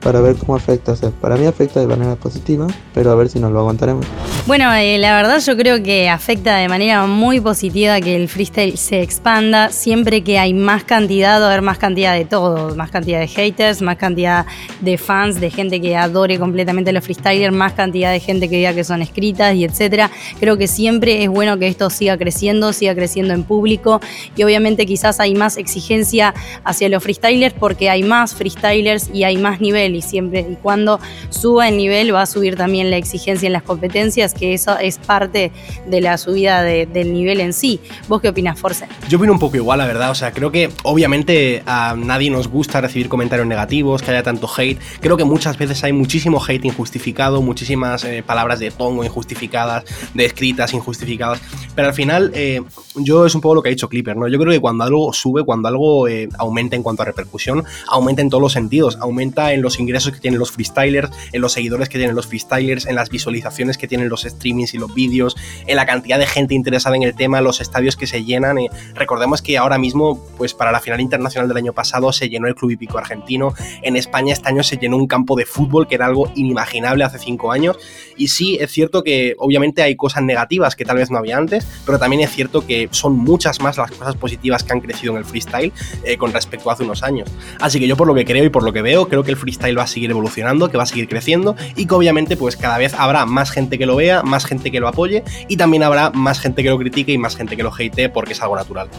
para 0.05 0.21
ver 0.21 0.35
cómo 0.35 0.55
afecta. 0.55 0.91
O 0.91 0.95
sea, 0.95 1.09
para 1.09 1.35
mí 1.35 1.47
afecta 1.47 1.79
de 1.79 1.87
manera 1.87 2.15
positiva, 2.15 2.67
pero 2.93 3.09
a 3.09 3.15
ver 3.15 3.27
si 3.27 3.39
nos 3.39 3.51
lo 3.51 3.61
aguantaremos. 3.61 4.05
Bueno, 4.45 4.71
eh, 4.75 4.99
la 4.99 5.15
verdad 5.15 5.41
yo 5.43 5.57
creo 5.57 5.81
que 5.81 6.09
afecta 6.09 6.57
de 6.57 6.69
manera 6.69 7.07
muy 7.07 7.39
positiva 7.39 7.99
que 7.99 8.15
el 8.15 8.29
freestyle 8.29 8.77
se 8.77 9.01
expanda 9.01 9.71
siempre 9.71 10.23
que 10.23 10.37
hay 10.37 10.53
más 10.53 10.83
cantidad, 10.83 11.41
o 11.41 11.47
haber 11.47 11.63
más 11.63 11.79
cantidad 11.79 12.13
de 12.13 12.23
todo, 12.23 12.75
más 12.75 12.91
cantidad 12.91 13.19
de 13.19 13.27
haters, 13.27 13.81
más 13.81 13.97
cantidad 13.97 14.45
de 14.79 14.99
fans, 14.99 15.39
de 15.39 15.49
gente 15.49 15.81
que 15.81 15.97
adore 15.97 16.37
completamente 16.37 16.91
los 16.91 17.03
freestylers, 17.03 17.51
más 17.51 17.73
cantidad 17.73 18.11
de 18.11 18.19
gente 18.19 18.47
que 18.47 18.57
diga 18.57 18.75
que 18.75 18.83
son 18.83 19.01
escritas 19.01 19.55
y 19.55 19.63
etcétera. 19.63 20.11
Creo 20.39 20.55
que 20.55 20.67
siempre 20.67 21.23
es 21.23 21.29
bueno 21.31 21.57
que 21.57 21.67
esto 21.67 21.89
siga 21.89 22.15
creciendo, 22.15 22.73
siga 22.73 22.93
creciendo 22.93 23.33
en 23.33 23.43
público 23.43 23.99
y 24.35 24.43
obviamente 24.43 24.85
quizás 24.85 25.19
hay 25.19 25.33
más 25.33 25.57
exigencia 25.57 26.35
hacia 26.63 26.89
los 26.89 27.01
freestylers 27.01 27.55
porque 27.59 27.89
hay 27.89 28.03
más 28.03 28.35
freestylers 28.35 29.09
y 29.11 29.23
hay 29.23 29.37
más 29.37 29.59
nivel 29.59 29.94
y 29.95 30.01
siempre 30.01 30.45
y 30.51 30.55
cuando 30.55 30.99
suba 31.29 31.67
el 31.67 31.77
nivel 31.77 32.13
va 32.13 32.23
a 32.23 32.25
subir 32.25 32.55
también 32.55 32.89
la 32.89 32.97
exigencia 32.97 33.47
en 33.47 33.53
las 33.53 33.63
competencias 33.63 34.33
que 34.33 34.53
eso 34.53 34.77
es 34.77 34.97
parte 34.97 35.51
de 35.87 36.01
la 36.01 36.17
subida 36.17 36.61
de, 36.61 36.85
del 36.85 37.13
nivel 37.13 37.39
en 37.39 37.53
sí. 37.53 37.79
¿Vos 38.07 38.21
qué 38.21 38.29
opinas, 38.29 38.59
Force? 38.59 38.87
Yo 39.09 39.17
opino 39.17 39.33
un 39.33 39.39
poco 39.39 39.57
igual, 39.57 39.79
la 39.79 39.87
verdad. 39.87 40.11
O 40.11 40.15
sea, 40.15 40.31
creo 40.31 40.51
que 40.51 40.69
obviamente 40.83 41.63
a 41.65 41.95
nadie 41.97 42.29
nos 42.29 42.47
gusta 42.47 42.81
recibir 42.81 43.09
comentarios 43.09 43.47
negativos, 43.47 44.01
que 44.01 44.11
haya 44.11 44.23
tanto 44.23 44.49
hate. 44.55 44.79
Creo 44.99 45.17
que 45.17 45.23
muchas 45.23 45.57
veces 45.57 45.83
hay 45.83 45.93
muchísimo 45.93 46.41
hate 46.45 46.65
injustificado, 46.65 47.41
muchísimas 47.41 48.03
eh, 48.03 48.23
palabras 48.25 48.59
de 48.59 48.71
tongo 48.71 49.03
injustificadas, 49.03 49.83
de 50.13 50.25
escritas 50.25 50.73
injustificadas. 50.73 51.41
Pero 51.75 51.87
al 51.87 51.93
final, 51.93 52.31
eh, 52.33 52.61
yo 52.97 53.25
es 53.25 53.35
un 53.35 53.41
poco 53.41 53.55
lo 53.55 53.61
que 53.61 53.69
ha 53.69 53.71
dicho 53.71 53.89
Clipper, 53.89 54.15
¿no? 54.15 54.27
Yo 54.27 54.39
creo 54.39 54.51
que 54.51 54.59
cuando 54.59 54.83
algo 54.83 55.13
sube, 55.13 55.43
cuando 55.43 55.67
algo 55.67 56.07
eh, 56.07 56.29
aumenta 56.37 56.75
en 56.75 56.83
cuanto 56.83 57.01
a 57.01 57.05
repercusión, 57.05 57.63
aumenta 57.87 58.21
en 58.21 58.29
todos 58.29 58.41
los 58.41 58.53
sentidos. 58.53 58.97
Aumenta 59.01 59.53
en 59.53 59.61
los 59.61 59.79
ingresos 59.79 60.13
que 60.13 60.19
tienen 60.19 60.39
los 60.39 60.51
freestylers, 60.51 61.11
en 61.31 61.41
los 61.41 61.53
seguidores 61.53 61.89
que 61.89 61.97
tienen 61.97 62.15
los 62.15 62.27
freestylers, 62.27 62.85
en 62.85 62.95
las 62.95 63.09
visualizaciones 63.09 63.77
que 63.77 63.87
tienen 63.87 64.09
los 64.09 64.23
streamings 64.23 64.73
y 64.73 64.77
los 64.77 64.93
vídeos, 64.93 65.35
en 65.67 65.75
la 65.75 65.85
cantidad 65.85 66.19
de 66.19 66.27
gente 66.27 66.53
interesada 66.53 66.95
en 66.95 67.03
el 67.03 67.15
tema, 67.15 67.41
los 67.41 67.61
estadios 67.61 67.95
que 67.95 68.07
se 68.07 68.23
llenan. 68.23 68.57
Eh, 68.57 68.69
recordemos 68.93 69.41
que 69.41 69.57
ahora 69.57 69.77
mismo, 69.77 70.19
pues 70.37 70.53
para 70.53 70.71
la 70.71 70.79
final 70.79 71.01
internacional 71.01 71.47
del 71.47 71.57
año 71.57 71.73
pasado 71.73 72.11
se 72.13 72.29
llenó 72.29 72.47
el 72.47 72.55
Club 72.55 72.71
Hípico 72.71 72.97
Argentino. 72.97 73.53
En 73.81 73.95
España 73.95 74.33
este 74.33 74.49
año 74.49 74.63
se 74.63 74.77
llenó 74.77 74.97
un 74.97 75.07
campo 75.07 75.35
de 75.35 75.45
fútbol 75.45 75.87
que 75.87 75.95
era 75.95 76.05
algo 76.05 76.31
inimaginable 76.35 77.03
hace 77.03 77.19
cinco 77.19 77.51
años. 77.51 77.77
Y 78.17 78.29
sí, 78.29 78.57
es 78.59 78.71
cierto 78.71 79.03
que 79.03 79.35
obviamente 79.37 79.81
hay 79.81 79.95
cosas 79.95 80.23
negativas 80.23 80.75
que 80.75 80.85
tal 80.85 80.97
vez 80.97 81.11
no 81.11 81.17
había 81.17 81.37
antes, 81.37 81.67
pero 81.85 81.99
también 81.99 82.21
es 82.21 82.31
cierto 82.31 82.65
que 82.65 82.84
son 82.91 83.17
muchas 83.17 83.61
más 83.61 83.77
las 83.77 83.91
cosas 83.91 84.15
positivas 84.15 84.63
que 84.63 84.73
han 84.73 84.81
crecido 84.81 85.13
en 85.13 85.19
el 85.19 85.25
freestyle 85.25 85.71
eh, 86.03 86.17
con 86.17 86.33
respecto 86.33 86.69
a 86.69 86.73
hace 86.73 86.83
unos 86.83 87.03
años. 87.03 87.29
Así 87.59 87.79
que 87.79 87.87
yo 87.87 87.97
por 87.97 88.07
lo 88.07 88.13
que 88.13 88.25
creo 88.25 88.43
y 88.43 88.49
por 88.49 88.63
lo 88.63 88.73
que 88.73 88.81
veo, 88.81 89.07
creo 89.07 89.23
que 89.23 89.31
el 89.31 89.37
freestyle 89.37 89.77
va 89.77 89.83
a 89.83 89.87
seguir 89.87 90.11
evolucionando, 90.11 90.69
que 90.69 90.77
va 90.77 90.83
a 90.83 90.87
seguir 90.87 91.07
creciendo 91.07 91.55
y 91.75 91.85
que 91.85 91.93
obviamente 91.93 92.37
pues 92.37 92.57
cada 92.57 92.77
vez 92.77 92.93
habrá 92.93 93.25
más 93.25 93.51
gente 93.51 93.77
que 93.77 93.85
lo 93.85 93.95
vea, 93.95 94.23
más 94.23 94.45
gente 94.45 94.71
que 94.71 94.79
lo 94.79 94.87
apoye 94.87 95.23
y 95.47 95.57
también 95.57 95.83
habrá 95.83 96.11
más 96.11 96.39
gente 96.39 96.63
que 96.63 96.69
lo 96.69 96.77
critique 96.77 97.11
y 97.11 97.17
más 97.17 97.35
gente 97.35 97.55
que 97.55 97.63
lo 97.63 97.73
hate 97.73 98.09
porque 98.11 98.33
es 98.33 98.41
algo 98.41 98.55
natural. 98.55 98.89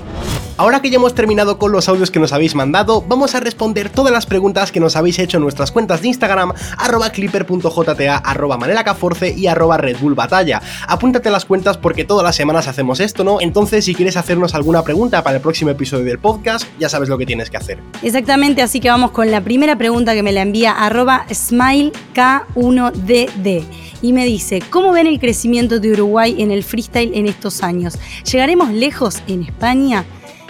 Ahora 0.59 0.81
que 0.81 0.89
ya 0.89 0.97
hemos 0.97 1.15
terminado 1.15 1.59
con 1.59 1.71
los 1.71 1.87
audios 1.87 2.11
que 2.11 2.19
nos 2.19 2.33
habéis 2.33 2.55
mandado, 2.55 3.03
vamos 3.03 3.35
a 3.35 3.41
responder 3.41 3.91
todas 3.91 4.11
las 4.11 4.25
preguntas 4.25 4.73
que 4.73 4.81
nos 4.81 4.97
habéis 4.97 5.19
hecho 5.19 5.37
en 5.37 5.43
nuestras 5.43 5.71
cuentas 5.71 6.01
de 6.01 6.09
Instagram, 6.09 6.55
arroba 6.79 7.11
clipper.jta, 7.11 8.17
arroba 8.17 8.57
manelacaforce 8.57 9.35
y 9.37 9.49
arroba 9.49 9.77
Red. 9.77 9.97
Apúntate 10.89 11.31
las 11.31 11.45
cuentas 11.45 11.77
porque 11.77 12.05
todas 12.05 12.25
las 12.25 12.37
semanas 12.37 12.69
hacemos 12.69 13.01
esto, 13.01 13.23
¿no? 13.23 13.41
Entonces, 13.43 13.76
si 13.83 13.95
quieres 13.95 14.17
hacernos 14.17 14.55
alguna 14.55 14.83
pregunta 14.83 15.23
para 15.23 15.37
el 15.37 15.43
próximo 15.43 15.71
episodio 15.71 16.05
del 16.05 16.19
podcast, 16.19 16.67
ya 16.79 16.89
sabes 16.89 17.09
lo 17.09 17.19
que 17.19 17.27
tienes 17.27 17.51
que 17.51 17.57
hacer. 17.57 17.79
Exactamente, 18.03 18.63
así 18.63 18.81
que 18.81 18.89
vamos 18.89 19.11
con 19.11 19.31
la 19.31 19.41
primera 19.41 19.77
pregunta 19.77 20.15
que 20.15 20.23
me 20.23 20.33
la 20.33 20.43
envía 20.43 20.73
arroba 20.73 21.27
SmileK1DD 21.29 23.65
y 24.03 24.13
me 24.13 24.27
dice, 24.27 24.63
¿cómo 24.71 24.93
ven 24.93 25.07
el 25.07 25.19
crecimiento 25.19 25.81
de 25.81 25.93
Uruguay 25.93 26.37
en 26.39 26.51
el 26.51 26.65
freestyle 26.65 27.13
en 27.15 27.27
estos 27.27 27.63
años? 27.63 27.99
¿Llegaremos 28.31 28.71
lejos 28.71 29.23
en 29.27 29.43
España? 29.43 30.05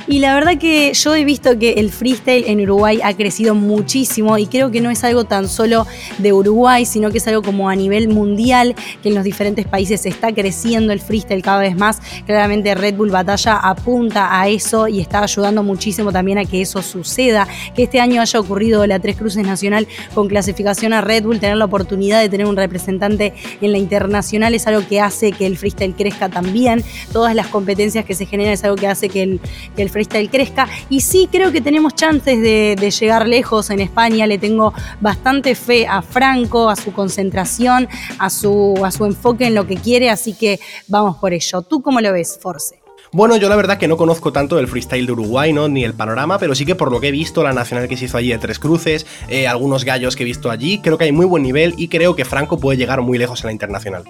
Y 0.09 0.21
la 0.21 0.35
verdad 0.35 0.57
que 0.57 0.93
yo 0.95 1.15
he 1.17 1.25
visto 1.25 1.59
que 1.59 1.73
el 1.73 1.91
freestyle 1.91 2.45
en 2.47 2.61
Uruguay 2.61 3.01
ha 3.03 3.15
crecido 3.15 3.55
muchísimo 3.55 4.39
y 4.39 4.47
creo 4.47 4.71
que 4.71 4.81
no 4.81 4.91
es 4.91 5.03
algo 5.03 5.25
tan 5.25 5.49
solo 5.49 5.85
de 6.19 6.33
Uruguay, 6.33 6.87
sino 6.87 7.11
que 7.11 7.19
es 7.19 7.27
algo 7.27 7.43
como 7.43 7.69
a 7.69 7.75
nivel 7.75 8.09
mundial, 8.09 8.77
que 9.03 9.09
en 9.09 9.17
los 9.17 9.25
diferentes 9.25 9.67
países 9.67 10.07
está 10.07 10.33
creciendo 10.33 10.93
el 10.93 11.01
freestyle 11.01 11.43
cada 11.43 11.59
vez 11.59 11.77
más. 11.77 12.01
Claramente 12.25 12.75
Red 12.77 12.95
Bull 12.95 13.11
Batalla 13.11 13.57
apunta 13.57 14.41
a 14.41 14.49
eso 14.49 14.87
y 14.87 15.01
está 15.01 15.25
ayudando 15.25 15.65
muchísimo 15.65 16.13
también 16.13 16.39
a 16.39 16.45
que 16.45 16.61
eso 16.63 16.83
suceda, 16.83 17.49
que 17.75 17.83
este 17.83 18.01
año 18.01 18.21
haya 18.21 18.39
ocurrido 18.39 18.87
la 18.87 19.01
Tres 19.01 19.17
Cruces 19.17 19.45
Nacional 19.45 19.89
con 20.15 20.29
clasificación 20.29 20.93
a 20.93 21.01
Red 21.01 21.25
Bull, 21.25 21.41
tener 21.41 21.57
la 21.57 21.65
oportunidad 21.65 22.21
de 22.21 22.29
tener 22.29 22.47
un 22.47 22.57
representante 22.57 23.35
en 23.61 23.73
la 23.73 23.79
internacional 23.79 24.55
es 24.55 24.67
algo 24.67 24.87
que 24.87 25.01
hace 25.01 25.33
que 25.33 25.47
el 25.47 25.57
freestyle 25.57 25.95
crezca 25.95 26.29
también. 26.29 26.85
Todas 27.13 27.35
las 27.35 27.49
competencias 27.49 28.05
que 28.05 28.15
se 28.15 28.27
generan 28.27 28.53
es 28.53 28.63
algo 28.65 28.77
que 28.77 28.87
hace 28.87 29.09
que 29.09 29.23
el, 29.23 29.41
que 29.75 29.83
el 29.83 29.91
freestyle 29.97 30.29
crezca. 30.29 30.69
Y 30.91 31.01
sí, 31.01 31.27
creo 31.33 31.53
que 31.53 31.63
tenemos 31.63 31.95
chances 31.95 32.39
de, 32.43 32.77
llegar 33.01 33.27
lejos 33.27 33.71
en 33.71 33.81
España. 33.81 34.27
Le 34.27 34.37
tengo 34.37 34.75
bastante 35.01 35.55
fe 35.55 35.87
a 35.87 36.03
Franco, 36.03 36.69
a 36.69 36.77
su 36.77 36.93
concentración, 36.93 37.89
a 38.19 38.29
su, 38.29 38.75
a 38.85 38.91
su 38.91 39.07
enfoque 39.07 39.47
en 39.47 39.55
lo 39.55 39.67
que 39.67 39.77
quiere. 39.77 40.11
Así 40.11 40.35
que 40.35 40.61
vamos 40.87 41.17
por 41.17 41.33
ello. 41.33 41.63
¿Tú 41.63 41.81
cómo 41.81 42.03
lo 42.03 42.13
ves, 42.13 42.39
Force? 42.41 42.79
Bueno, 43.13 43.39
yo 43.39 43.49
la 43.49 43.57
verdad 43.57 43.79
que 43.79 43.89
no 43.89 43.97
conozco 43.97 44.33
tanto 44.33 44.59
el 44.59 44.69
freestyle 44.69 45.07
de 45.07 45.13
Uruguay, 45.13 45.53
¿no? 45.55 45.69
Ni 45.69 45.85
el 45.85 45.95
panorama, 45.95 46.39
pero 46.39 46.55
sí 46.55 46.67
que 46.67 46.75
por 46.75 46.93
lo 46.93 47.01
que 47.01 47.09
he 47.09 47.13
visto, 47.13 47.43
la 47.43 47.55
nacional 47.55 47.89
que 47.89 47.97
se 47.97 48.05
hizo 48.05 48.19
allí 48.19 48.29
de 48.29 48.39
Tres 48.39 48.59
Cruces, 48.59 49.07
eh, 49.29 49.47
algunos 49.47 49.85
gallos 49.85 50.17
que 50.17 50.25
he 50.25 50.27
visto 50.27 50.51
allí, 50.51 50.81
creo 50.81 50.99
que 50.99 51.05
hay 51.05 51.13
muy 51.13 51.25
buen 51.25 51.43
nivel 51.43 51.73
y 51.79 51.89
creo 51.89 52.15
que 52.15 52.27
Franco 52.27 52.59
puede 52.59 52.77
llegar 52.77 53.01
muy 53.01 53.17
lejos 53.17 53.41
en 53.43 53.47
la 53.47 53.53
internacional. 53.53 54.05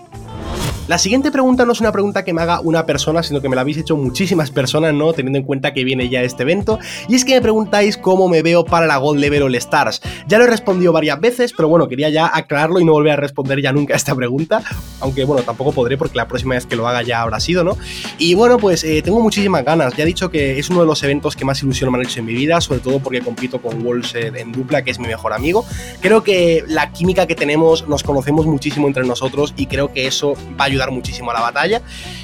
La 0.88 0.98
siguiente 0.98 1.32
pregunta 1.32 1.64
no 1.64 1.72
es 1.72 1.80
una 1.80 1.90
pregunta 1.90 2.24
que 2.24 2.32
me 2.32 2.42
haga 2.42 2.60
una 2.60 2.86
persona, 2.86 3.20
sino 3.24 3.40
que 3.40 3.48
me 3.48 3.56
la 3.56 3.62
habéis 3.62 3.78
hecho 3.78 3.96
muchísimas 3.96 4.52
personas, 4.52 4.94
¿no? 4.94 5.12
Teniendo 5.12 5.36
en 5.40 5.44
cuenta 5.44 5.74
que 5.74 5.82
viene 5.82 6.08
ya 6.08 6.22
este 6.22 6.44
evento. 6.44 6.78
Y 7.08 7.16
es 7.16 7.24
que 7.24 7.34
me 7.34 7.40
preguntáis 7.40 7.96
cómo 7.96 8.28
me 8.28 8.40
veo 8.40 8.64
para 8.64 8.86
la 8.86 8.96
Gold 8.98 9.18
Level 9.18 9.42
All 9.42 9.54
Stars. 9.56 10.00
Ya 10.28 10.38
lo 10.38 10.44
he 10.44 10.46
respondido 10.46 10.92
varias 10.92 11.20
veces, 11.20 11.52
pero 11.56 11.68
bueno, 11.68 11.88
quería 11.88 12.08
ya 12.10 12.30
aclararlo 12.32 12.78
y 12.78 12.84
no 12.84 12.92
volver 12.92 13.14
a 13.14 13.16
responder 13.16 13.60
ya 13.60 13.72
nunca 13.72 13.94
a 13.94 13.96
esta 13.96 14.14
pregunta. 14.14 14.62
Aunque 15.00 15.24
bueno, 15.24 15.42
tampoco 15.42 15.72
podré 15.72 15.98
porque 15.98 16.16
la 16.16 16.28
próxima 16.28 16.54
vez 16.54 16.66
que 16.66 16.76
lo 16.76 16.86
haga 16.86 17.02
ya 17.02 17.20
habrá 17.20 17.40
sido, 17.40 17.64
¿no? 17.64 17.76
Y 18.18 18.34
bueno, 18.34 18.56
pues 18.56 18.84
eh, 18.84 19.02
tengo 19.02 19.20
muchísimas 19.20 19.64
ganas. 19.64 19.96
Ya 19.96 20.04
he 20.04 20.06
dicho 20.06 20.30
que 20.30 20.56
es 20.56 20.70
uno 20.70 20.82
de 20.82 20.86
los 20.86 21.02
eventos 21.02 21.34
que 21.34 21.44
más 21.44 21.60
ilusión 21.64 21.90
me 21.90 21.98
han 21.98 22.04
hecho 22.04 22.20
en 22.20 22.26
mi 22.26 22.34
vida, 22.34 22.60
sobre 22.60 22.78
todo 22.78 23.00
porque 23.00 23.22
compito 23.22 23.60
con 23.60 23.82
Wolves 23.82 24.14
en 24.14 24.52
dupla, 24.52 24.82
que 24.82 24.92
es 24.92 25.00
mi 25.00 25.08
mejor 25.08 25.32
amigo. 25.32 25.64
Creo 26.00 26.22
que 26.22 26.62
la 26.68 26.92
química 26.92 27.26
que 27.26 27.34
tenemos, 27.34 27.88
nos 27.88 28.04
conocemos 28.04 28.46
muchísimo 28.46 28.86
entre 28.86 29.04
nosotros 29.04 29.52
y 29.56 29.66
creo 29.66 29.92
que 29.92 30.06
eso 30.06 30.34
va 30.60 30.66
a 30.66 30.75
ayudar 30.76 30.90
muchísimo 30.90 31.30
a 31.30 31.34
la 31.34 31.40
batalla. 31.40 31.82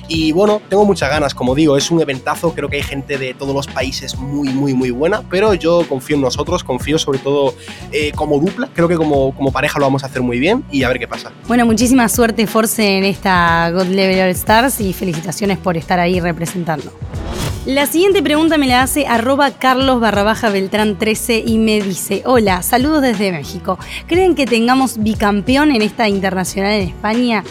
Y 0.09 0.33
bueno, 0.33 0.61
tengo 0.69 0.85
muchas 0.85 1.11
ganas, 1.11 1.35
como 1.35 1.55
digo, 1.55 1.77
es 1.77 1.91
un 1.91 2.01
eventazo, 2.01 2.55
creo 2.55 2.69
que 2.69 2.77
hay 2.77 2.83
gente 2.83 3.19
de 3.19 3.35
todos 3.35 3.55
los 3.55 3.67
países 3.67 4.17
muy, 4.17 4.49
muy, 4.51 4.75
muy 4.75 4.91
buena, 4.91 5.23
pero 5.31 5.55
yo 5.55 5.87
confío 5.89 6.17
en 6.17 6.23
nosotros, 6.23 6.65
confío 6.65 6.99
sobre 6.99 7.19
todo 7.19 7.55
eh, 7.93 8.13
como 8.15 8.39
dupla, 8.39 8.69
creo 8.75 8.89
que 8.89 8.97
como, 8.97 9.35
como 9.35 9.53
pareja 9.53 9.79
lo 9.79 9.87
vamos 9.87 10.03
a 10.03 10.07
hacer 10.07 10.23
muy 10.23 10.39
bien 10.39 10.65
y 10.71 10.83
a 10.83 10.89
ver 10.89 10.99
qué 10.99 11.09
pasa. 11.09 11.33
Bueno, 11.49 11.65
muchísima 11.67 12.09
suerte, 12.09 12.47
Force, 12.47 12.99
en 12.99 13.05
esta 13.05 13.71
God 13.71 13.87
Level 13.87 14.21
All 14.21 14.31
Stars 14.31 14.81
y 14.81 14.93
felicitaciones 14.93 15.59
por 15.59 15.77
estar 15.77 15.99
ahí 15.99 16.21
representando. 16.21 16.93
La 17.65 17.87
siguiente 17.87 18.25
pregunta 18.25 18.59
me 18.59 18.67
la 18.67 18.83
hace 18.83 19.07
arroba 19.07 19.53
Carlos 19.53 20.01
barra 20.01 20.25
baja 20.25 20.51
Beltrán 20.51 20.99
13 20.99 21.45
y 21.47 21.59
me 21.59 21.81
dice, 21.81 22.23
hola, 22.27 22.61
saludos 22.63 23.03
desde 23.03 23.31
México. 23.31 23.79
¿Creen 24.09 24.35
que 24.35 24.47
tengamos 24.47 25.01
bicampeón 25.01 25.71
en 25.71 25.81
esta 25.81 26.09
internacional 26.09 26.73
en 26.73 26.89
España? 26.89 27.45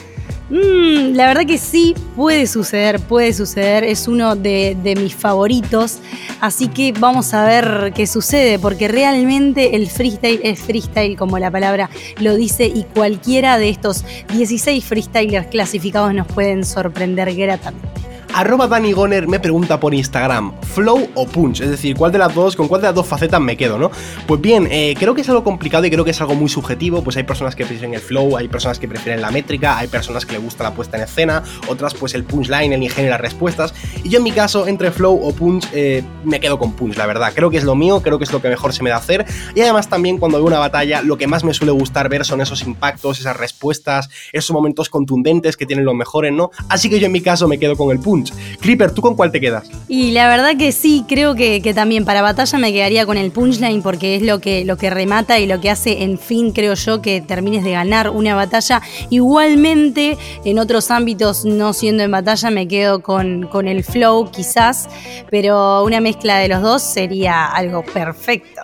Mm, 0.51 1.15
la 1.15 1.27
verdad 1.27 1.45
que 1.45 1.57
sí, 1.57 1.95
puede 2.17 2.45
suceder, 2.45 2.99
puede 2.99 3.31
suceder. 3.31 3.85
Es 3.85 4.09
uno 4.09 4.35
de, 4.35 4.75
de, 4.83 4.95
mis 4.97 5.15
favoritos. 5.15 5.99
Así 6.41 6.67
que 6.67 6.91
vamos 6.91 7.33
a 7.33 7.45
ver 7.45 7.93
qué 7.95 8.05
sucede, 8.05 8.59
porque 8.59 8.89
realmente 8.89 9.77
el 9.77 9.87
freestyle 9.87 10.41
es 10.43 10.59
freestyle, 10.59 11.15
como 11.15 11.39
la 11.39 11.49
palabra 11.49 11.89
lo 12.19 12.35
dice, 12.35 12.65
y 12.65 12.83
cualquiera 12.83 13.57
de 13.57 13.69
estos 13.69 14.03
16 14.33 14.83
freestylers 14.83 15.47
clasificados 15.47 16.13
nos 16.13 16.27
pueden 16.27 16.65
sorprender 16.65 17.33
gratamente. 17.33 18.00
Arroba 18.33 18.67
Danny 18.67 18.93
Goner 18.93 19.27
me 19.27 19.39
pregunta 19.39 19.79
por 19.79 19.93
Instagram, 19.93 20.53
flow 20.61 21.09
o 21.15 21.27
punch, 21.27 21.61
es 21.61 21.69
decir, 21.69 21.97
cuál 21.97 22.13
de 22.13 22.17
las 22.17 22.33
dos, 22.33 22.55
con 22.55 22.69
cuál 22.69 22.81
de 22.81 22.87
las 22.87 22.95
dos 22.95 23.05
facetas 23.05 23.41
me 23.41 23.57
quedo, 23.57 23.77
¿no? 23.77 23.91
Pues 24.25 24.39
bien, 24.39 24.67
eh, 24.71 24.95
creo 24.97 25.13
que 25.13 25.21
es 25.21 25.29
algo 25.29 25.43
complicado 25.43 25.85
y 25.85 25.91
creo 25.91 26.05
que 26.05 26.11
es 26.11 26.21
algo 26.21 26.33
muy 26.33 26.47
subjetivo, 26.47 27.03
pues 27.03 27.17
hay 27.17 27.23
personas 27.23 27.55
que 27.55 27.65
prefieren 27.65 27.93
el 27.93 27.99
flow, 27.99 28.37
hay 28.37 28.47
personas 28.47 28.79
que 28.79 28.87
prefieren 28.87 29.21
la 29.21 29.31
métrica, 29.31 29.77
hay 29.77 29.87
personas 29.87 30.25
que 30.25 30.33
le 30.33 30.37
gusta 30.37 30.63
la 30.63 30.73
puesta 30.73 30.95
en 30.97 31.03
escena, 31.03 31.43
otras 31.67 31.93
pues 31.93 32.13
el 32.13 32.23
punchline, 32.23 32.71
el 32.71 32.81
ingenio 32.81 33.09
y 33.09 33.11
las 33.11 33.21
respuestas, 33.21 33.73
y 34.03 34.09
yo 34.09 34.19
en 34.19 34.23
mi 34.23 34.31
caso, 34.31 34.65
entre 34.65 34.91
flow 34.91 35.19
o 35.21 35.33
punch, 35.33 35.67
eh, 35.73 36.01
me 36.23 36.39
quedo 36.39 36.57
con 36.57 36.71
punch, 36.71 36.95
la 36.95 37.05
verdad, 37.05 37.33
creo 37.35 37.49
que 37.49 37.57
es 37.57 37.65
lo 37.65 37.75
mío, 37.75 38.01
creo 38.01 38.17
que 38.17 38.23
es 38.23 38.31
lo 38.31 38.41
que 38.41 38.47
mejor 38.47 38.71
se 38.71 38.81
me 38.81 38.91
da 38.91 38.95
hacer, 38.95 39.25
y 39.55 39.61
además 39.61 39.89
también 39.89 40.17
cuando 40.17 40.37
veo 40.37 40.47
una 40.47 40.59
batalla, 40.59 41.01
lo 41.01 41.17
que 41.17 41.27
más 41.27 41.43
me 41.43 41.53
suele 41.53 41.73
gustar 41.73 42.07
ver 42.07 42.23
son 42.23 42.39
esos 42.39 42.63
impactos, 42.63 43.19
esas 43.19 43.35
respuestas, 43.35 44.09
esos 44.31 44.51
momentos 44.51 44.89
contundentes 44.89 45.57
que 45.57 45.65
tienen 45.65 45.83
los 45.83 45.95
mejores, 45.95 46.31
¿no? 46.31 46.51
Así 46.69 46.89
que 46.89 46.97
yo 46.97 47.07
en 47.07 47.11
mi 47.11 47.21
caso 47.21 47.47
me 47.47 47.59
quedo 47.59 47.75
con 47.75 47.91
el 47.91 47.99
punch. 47.99 48.20
Clipper, 48.59 48.91
¿tú 48.91 49.01
con 49.01 49.15
cuál 49.15 49.31
te 49.31 49.39
quedas? 49.39 49.69
Y 49.87 50.11
la 50.11 50.27
verdad 50.27 50.57
que 50.57 50.71
sí, 50.71 51.05
creo 51.07 51.35
que, 51.35 51.61
que, 51.61 51.73
también 51.73 52.05
para 52.05 52.21
batalla 52.21 52.57
me 52.57 52.71
quedaría 52.71 53.05
con 53.05 53.17
el 53.17 53.31
punchline 53.31 53.81
porque 53.81 54.15
es 54.15 54.21
lo 54.21 54.39
que, 54.39 54.65
lo 54.65 54.77
que 54.77 54.89
remata 54.89 55.39
y 55.39 55.47
lo 55.47 55.59
que 55.61 55.69
hace, 55.69 56.03
en 56.03 56.17
fin, 56.17 56.51
creo 56.51 56.73
yo, 56.73 57.01
que 57.01 57.21
termines 57.21 57.63
de 57.63 57.71
ganar 57.71 58.09
una 58.09 58.35
batalla. 58.35 58.81
Igualmente, 59.09 60.17
en 60.45 60.59
otros 60.59 60.91
ámbitos, 60.91 61.45
no 61.45 61.73
siendo 61.73 62.03
en 62.03 62.11
batalla, 62.11 62.51
me 62.51 62.67
quedo 62.67 63.01
con, 63.01 63.47
con 63.47 63.67
el 63.67 63.83
flow 63.83 64.29
quizás, 64.31 64.87
pero 65.29 65.83
una 65.83 66.01
mezcla 66.01 66.37
de 66.37 66.47
los 66.47 66.61
dos 66.61 66.81
sería 66.81 67.45
algo 67.45 67.83
perfecto. 67.83 68.61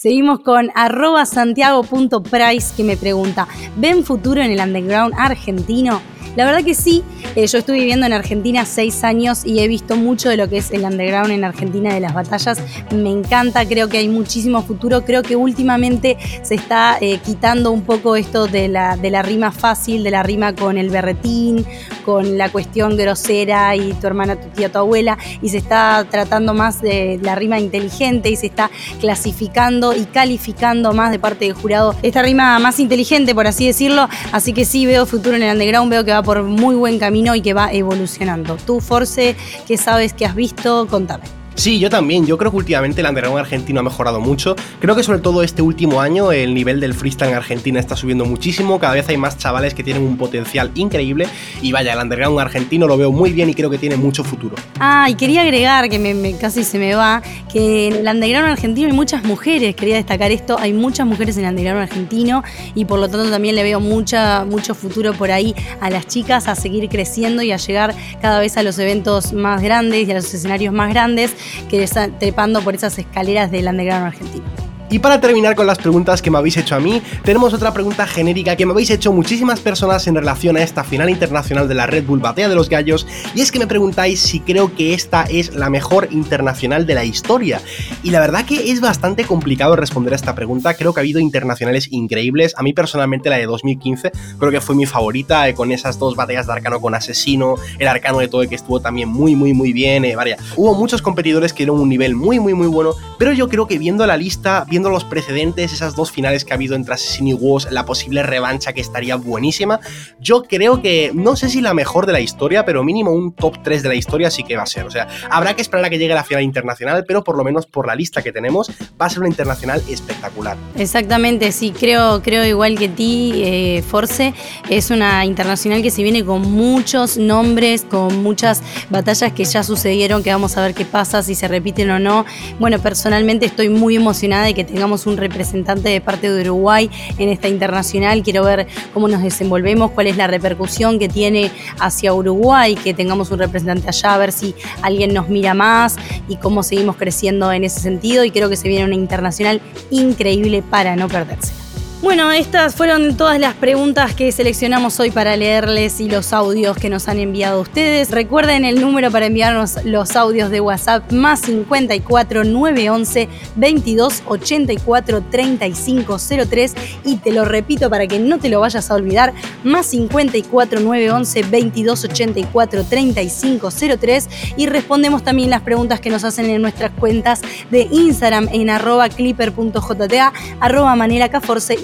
Seguimos 0.00 0.40
con 0.40 0.70
arroba 0.74 1.26
santiago.price 1.26 2.74
que 2.74 2.84
me 2.84 2.96
pregunta, 2.96 3.46
¿ven 3.76 4.02
futuro 4.02 4.40
en 4.40 4.50
el 4.50 4.58
underground 4.58 5.12
argentino? 5.14 6.00
La 6.36 6.44
verdad 6.44 6.64
que 6.64 6.74
sí, 6.74 7.02
eh, 7.34 7.46
yo 7.46 7.58
estuve 7.58 7.80
viviendo 7.80 8.06
en 8.06 8.12
Argentina 8.12 8.64
seis 8.64 9.02
años 9.02 9.44
y 9.44 9.58
he 9.60 9.68
visto 9.68 9.96
mucho 9.96 10.28
de 10.28 10.36
lo 10.36 10.48
que 10.48 10.58
es 10.58 10.70
el 10.70 10.84
underground 10.84 11.32
en 11.32 11.42
Argentina 11.42 11.92
de 11.92 11.98
las 11.98 12.14
batallas. 12.14 12.62
Me 12.94 13.10
encanta, 13.10 13.66
creo 13.66 13.88
que 13.88 13.98
hay 13.98 14.08
muchísimo 14.08 14.62
futuro. 14.62 15.04
Creo 15.04 15.22
que 15.22 15.34
últimamente 15.34 16.16
se 16.42 16.54
está 16.54 16.98
eh, 17.00 17.18
quitando 17.18 17.72
un 17.72 17.82
poco 17.82 18.14
esto 18.14 18.46
de 18.46 18.68
la, 18.68 18.96
de 18.96 19.10
la 19.10 19.22
rima 19.22 19.50
fácil, 19.50 20.04
de 20.04 20.12
la 20.12 20.22
rima 20.22 20.54
con 20.54 20.78
el 20.78 20.88
berretín, 20.88 21.66
con 22.04 22.38
la 22.38 22.48
cuestión 22.48 22.96
grosera 22.96 23.74
y 23.74 23.92
tu 23.94 24.06
hermana, 24.06 24.40
tu 24.40 24.48
tía, 24.50 24.70
tu 24.70 24.78
abuela, 24.78 25.18
y 25.42 25.48
se 25.48 25.58
está 25.58 26.06
tratando 26.08 26.54
más 26.54 26.80
de 26.80 27.18
la 27.22 27.34
rima 27.34 27.58
inteligente 27.58 28.30
y 28.30 28.36
se 28.36 28.46
está 28.46 28.70
clasificando 29.00 29.89
y 29.94 30.04
calificando 30.04 30.92
más 30.92 31.10
de 31.10 31.18
parte 31.18 31.44
del 31.44 31.54
jurado 31.54 31.94
esta 32.02 32.22
rima 32.22 32.58
más 32.58 32.80
inteligente, 32.80 33.34
por 33.34 33.46
así 33.46 33.66
decirlo. 33.66 34.08
Así 34.32 34.52
que 34.52 34.64
sí 34.64 34.86
veo 34.86 35.06
futuro 35.06 35.36
en 35.36 35.42
el 35.42 35.52
underground, 35.52 35.90
veo 35.90 36.04
que 36.04 36.12
va 36.12 36.22
por 36.22 36.42
muy 36.42 36.74
buen 36.74 36.98
camino 36.98 37.34
y 37.34 37.42
que 37.42 37.54
va 37.54 37.72
evolucionando. 37.72 38.56
Tú, 38.56 38.80
Force, 38.80 39.36
¿qué 39.66 39.76
sabes 39.76 40.12
que 40.12 40.26
has 40.26 40.34
visto? 40.34 40.86
Contame. 40.88 41.39
Sí, 41.54 41.78
yo 41.78 41.90
también. 41.90 42.26
Yo 42.26 42.38
creo 42.38 42.50
que 42.50 42.56
últimamente 42.56 43.00
el 43.00 43.06
underground 43.06 43.38
argentino 43.38 43.80
ha 43.80 43.82
mejorado 43.82 44.20
mucho. 44.20 44.56
Creo 44.80 44.96
que 44.96 45.02
sobre 45.02 45.18
todo 45.18 45.42
este 45.42 45.62
último 45.62 46.00
año 46.00 46.32
el 46.32 46.54
nivel 46.54 46.80
del 46.80 46.94
freestyle 46.94 47.30
en 47.30 47.36
Argentina 47.36 47.78
está 47.78 47.96
subiendo 47.96 48.24
muchísimo. 48.24 48.78
Cada 48.78 48.94
vez 48.94 49.08
hay 49.08 49.16
más 49.16 49.36
chavales 49.36 49.74
que 49.74 49.82
tienen 49.82 50.02
un 50.02 50.16
potencial 50.16 50.70
increíble. 50.74 51.26
Y 51.60 51.72
vaya, 51.72 51.92
el 51.92 51.98
underground 51.98 52.40
argentino 52.40 52.86
lo 52.86 52.96
veo 52.96 53.12
muy 53.12 53.32
bien 53.32 53.50
y 53.50 53.54
creo 53.54 53.68
que 53.68 53.78
tiene 53.78 53.96
mucho 53.96 54.24
futuro. 54.24 54.56
Ah, 54.78 55.08
y 55.10 55.14
quería 55.14 55.42
agregar, 55.42 55.88
que 55.90 55.98
me, 55.98 56.36
casi 56.36 56.64
se 56.64 56.78
me 56.78 56.94
va, 56.94 57.22
que 57.52 57.88
en 57.88 57.94
el 57.96 58.08
underground 58.08 58.52
argentino 58.52 58.88
hay 58.88 58.94
muchas 58.94 59.24
mujeres. 59.24 59.74
Quería 59.74 59.96
destacar 59.96 60.32
esto. 60.32 60.58
Hay 60.58 60.72
muchas 60.72 61.06
mujeres 61.06 61.36
en 61.36 61.44
el 61.44 61.50
underground 61.50 61.82
argentino 61.82 62.42
y 62.74 62.86
por 62.86 62.98
lo 62.98 63.08
tanto 63.08 63.28
también 63.28 63.54
le 63.54 63.62
veo 63.62 63.80
mucha, 63.80 64.44
mucho 64.44 64.74
futuro 64.74 65.12
por 65.12 65.30
ahí 65.30 65.54
a 65.80 65.90
las 65.90 66.06
chicas 66.06 66.48
a 66.48 66.54
seguir 66.54 66.88
creciendo 66.88 67.42
y 67.42 67.52
a 67.52 67.58
llegar 67.58 67.94
cada 68.22 68.40
vez 68.40 68.56
a 68.56 68.62
los 68.62 68.78
eventos 68.78 69.32
más 69.32 69.60
grandes 69.62 70.08
y 70.08 70.10
a 70.10 70.14
los 70.14 70.32
escenarios 70.32 70.72
más 70.72 70.90
grandes 70.90 71.34
que 71.68 71.82
están 71.82 72.18
trepando 72.18 72.62
por 72.62 72.74
esas 72.74 72.98
escaleras 72.98 73.50
del 73.50 73.66
underground 73.66 74.06
argentino. 74.06 74.59
Y 74.92 74.98
para 74.98 75.20
terminar 75.20 75.54
con 75.54 75.68
las 75.68 75.78
preguntas 75.78 76.20
que 76.20 76.32
me 76.32 76.38
habéis 76.38 76.56
hecho 76.56 76.74
a 76.74 76.80
mí, 76.80 77.00
tenemos 77.22 77.54
otra 77.54 77.72
pregunta 77.72 78.08
genérica 78.08 78.56
que 78.56 78.66
me 78.66 78.72
habéis 78.72 78.90
hecho 78.90 79.12
muchísimas 79.12 79.60
personas 79.60 80.04
en 80.08 80.16
relación 80.16 80.56
a 80.56 80.64
esta 80.64 80.82
final 80.82 81.08
internacional 81.08 81.68
de 81.68 81.76
la 81.76 81.86
Red 81.86 82.06
Bull 82.06 82.18
Batea 82.18 82.48
de 82.48 82.56
los 82.56 82.68
Gallos, 82.68 83.06
y 83.32 83.40
es 83.40 83.52
que 83.52 83.60
me 83.60 83.68
preguntáis 83.68 84.18
si 84.18 84.40
creo 84.40 84.74
que 84.74 84.92
esta 84.92 85.22
es 85.22 85.54
la 85.54 85.70
mejor 85.70 86.08
internacional 86.10 86.86
de 86.86 86.94
la 86.94 87.04
historia. 87.04 87.60
Y 88.02 88.10
la 88.10 88.18
verdad 88.18 88.44
que 88.44 88.72
es 88.72 88.80
bastante 88.80 89.22
complicado 89.22 89.76
responder 89.76 90.12
a 90.12 90.16
esta 90.16 90.34
pregunta, 90.34 90.74
creo 90.74 90.92
que 90.92 90.98
ha 90.98 91.02
habido 91.02 91.20
internacionales 91.20 91.86
increíbles, 91.92 92.54
a 92.56 92.64
mí 92.64 92.72
personalmente 92.72 93.30
la 93.30 93.36
de 93.36 93.46
2015 93.46 94.10
creo 94.40 94.50
que 94.50 94.60
fue 94.60 94.74
mi 94.74 94.86
favorita, 94.86 95.48
eh, 95.48 95.54
con 95.54 95.70
esas 95.70 96.00
dos 96.00 96.16
batallas 96.16 96.48
de 96.48 96.52
arcano 96.52 96.80
con 96.80 96.96
asesino, 96.96 97.54
el 97.78 97.86
arcano 97.86 98.18
de 98.18 98.26
todo 98.26 98.40
que 98.48 98.56
estuvo 98.56 98.80
también 98.80 99.08
muy 99.08 99.36
muy 99.36 99.52
muy 99.52 99.72
bien, 99.72 100.04
eh, 100.04 100.16
Hubo 100.56 100.74
muchos 100.74 101.00
competidores 101.00 101.52
que 101.52 101.58
dieron 101.58 101.78
un 101.78 101.88
nivel 101.88 102.16
muy 102.16 102.40
muy 102.40 102.54
muy 102.54 102.66
bueno, 102.66 102.94
pero 103.18 103.32
yo 103.32 103.48
creo 103.48 103.68
que 103.68 103.78
viendo 103.78 104.04
la 104.04 104.16
lista, 104.16 104.66
viendo 104.68 104.79
los 104.88 105.04
precedentes, 105.04 105.72
esas 105.72 105.94
dos 105.94 106.10
finales 106.10 106.44
que 106.44 106.52
ha 106.52 106.56
habido 106.56 106.74
entre 106.74 106.94
Assassin 106.94 107.28
y 107.28 107.34
Woz, 107.34 107.70
la 107.70 107.84
posible 107.84 108.22
revancha 108.22 108.72
que 108.72 108.80
estaría 108.80 109.16
buenísima, 109.16 109.80
yo 110.20 110.44
creo 110.44 110.80
que 110.80 111.10
no 111.14 111.36
sé 111.36 111.48
si 111.48 111.60
la 111.60 111.74
mejor 111.74 112.06
de 112.06 112.12
la 112.12 112.20
historia, 112.20 112.64
pero 112.64 112.82
mínimo 112.84 113.12
un 113.12 113.32
top 113.32 113.62
3 113.62 113.82
de 113.82 113.88
la 113.88 113.94
historia 113.94 114.30
sí 114.30 114.44
que 114.44 114.56
va 114.56 114.62
a 114.62 114.66
ser. 114.66 114.86
O 114.86 114.90
sea, 114.90 115.08
habrá 115.30 115.54
que 115.54 115.62
esperar 115.62 115.84
a 115.84 115.90
que 115.90 115.98
llegue 115.98 116.14
la 116.14 116.24
final 116.24 116.42
internacional, 116.42 117.04
pero 117.06 117.22
por 117.24 117.36
lo 117.36 117.44
menos 117.44 117.66
por 117.66 117.86
la 117.86 117.94
lista 117.94 118.22
que 118.22 118.32
tenemos, 118.32 118.70
va 119.00 119.06
a 119.06 119.10
ser 119.10 119.20
una 119.20 119.28
internacional 119.28 119.82
espectacular. 119.88 120.56
Exactamente, 120.76 121.52
sí, 121.52 121.72
creo, 121.72 122.22
creo 122.22 122.44
igual 122.44 122.78
que 122.78 122.88
ti, 122.88 123.32
eh, 123.36 123.84
Force, 123.86 124.32
es 124.68 124.90
una 124.90 125.24
internacional 125.24 125.82
que 125.82 125.90
se 125.90 126.02
viene 126.02 126.24
con 126.24 126.42
muchos 126.50 127.16
nombres, 127.16 127.84
con 127.88 128.22
muchas 128.22 128.62
batallas 128.88 129.32
que 129.32 129.44
ya 129.44 129.62
sucedieron, 129.62 130.22
que 130.22 130.30
vamos 130.30 130.56
a 130.56 130.62
ver 130.62 130.74
qué 130.74 130.84
pasa, 130.84 131.22
si 131.22 131.34
se 131.34 131.48
repiten 131.48 131.90
o 131.90 131.98
no. 131.98 132.24
Bueno, 132.58 132.78
personalmente 132.78 133.46
estoy 133.46 133.68
muy 133.68 133.96
emocionada 133.96 134.44
de 134.44 134.54
que 134.54 134.66
tengamos 134.70 135.06
un 135.06 135.16
representante 135.16 135.88
de 135.88 136.00
parte 136.00 136.30
de 136.30 136.40
Uruguay 136.42 136.90
en 137.18 137.28
esta 137.28 137.48
internacional. 137.48 138.22
Quiero 138.22 138.44
ver 138.44 138.66
cómo 138.94 139.08
nos 139.08 139.22
desenvolvemos, 139.22 139.90
cuál 139.90 140.06
es 140.06 140.16
la 140.16 140.26
repercusión 140.26 140.98
que 140.98 141.08
tiene 141.08 141.50
hacia 141.78 142.14
Uruguay, 142.14 142.74
que 142.74 142.94
tengamos 142.94 143.30
un 143.30 143.38
representante 143.38 143.88
allá, 143.88 144.14
a 144.14 144.18
ver 144.18 144.32
si 144.32 144.54
alguien 144.82 145.12
nos 145.12 145.28
mira 145.28 145.54
más 145.54 145.96
y 146.28 146.36
cómo 146.36 146.62
seguimos 146.62 146.96
creciendo 146.96 147.52
en 147.52 147.64
ese 147.64 147.80
sentido. 147.80 148.24
Y 148.24 148.30
creo 148.30 148.48
que 148.48 148.56
se 148.56 148.68
viene 148.68 148.84
una 148.84 148.94
internacional 148.94 149.60
increíble 149.90 150.62
para 150.62 150.96
no 150.96 151.08
perderse. 151.08 151.69
Bueno, 152.02 152.32
estas 152.32 152.76
fueron 152.76 153.14
todas 153.14 153.38
las 153.38 153.52
preguntas 153.52 154.14
que 154.14 154.32
seleccionamos 154.32 154.98
hoy 155.00 155.10
para 155.10 155.36
leerles 155.36 156.00
y 156.00 156.08
los 156.08 156.32
audios 156.32 156.78
que 156.78 156.88
nos 156.88 157.08
han 157.08 157.18
enviado 157.18 157.60
ustedes. 157.60 158.10
Recuerden 158.10 158.64
el 158.64 158.80
número 158.80 159.10
para 159.10 159.26
enviarnos 159.26 159.84
los 159.84 160.16
audios 160.16 160.50
de 160.50 160.62
WhatsApp 160.62 161.12
más 161.12 161.40
54 161.40 162.44
911 162.44 163.28
22 163.54 164.22
84 164.24 165.24
35 165.30 166.16
03 166.48 166.74
y 167.04 167.16
te 167.16 167.32
lo 167.32 167.44
repito 167.44 167.90
para 167.90 168.06
que 168.06 168.18
no 168.18 168.38
te 168.38 168.48
lo 168.48 168.60
vayas 168.60 168.90
a 168.90 168.94
olvidar, 168.94 169.34
más 169.62 169.84
54 169.84 170.80
911 170.80 171.42
22 171.50 172.04
84 172.04 172.84
35 172.84 173.68
03 174.00 174.28
y 174.56 174.66
respondemos 174.66 175.22
también 175.22 175.50
las 175.50 175.60
preguntas 175.60 176.00
que 176.00 176.08
nos 176.08 176.24
hacen 176.24 176.46
en 176.46 176.62
nuestras 176.62 176.92
cuentas 176.92 177.42
de 177.70 177.88
Instagram 177.90 178.48
en 178.52 178.70
arroba 178.70 179.10
clipper.jta, 179.10 180.32
arroba 180.60 180.96
manera 180.96 181.28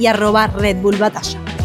y 0.07 0.09
arroba 0.09 0.47
Red 0.47 0.77
Bull 0.83 0.99
Batalla. 0.99 1.56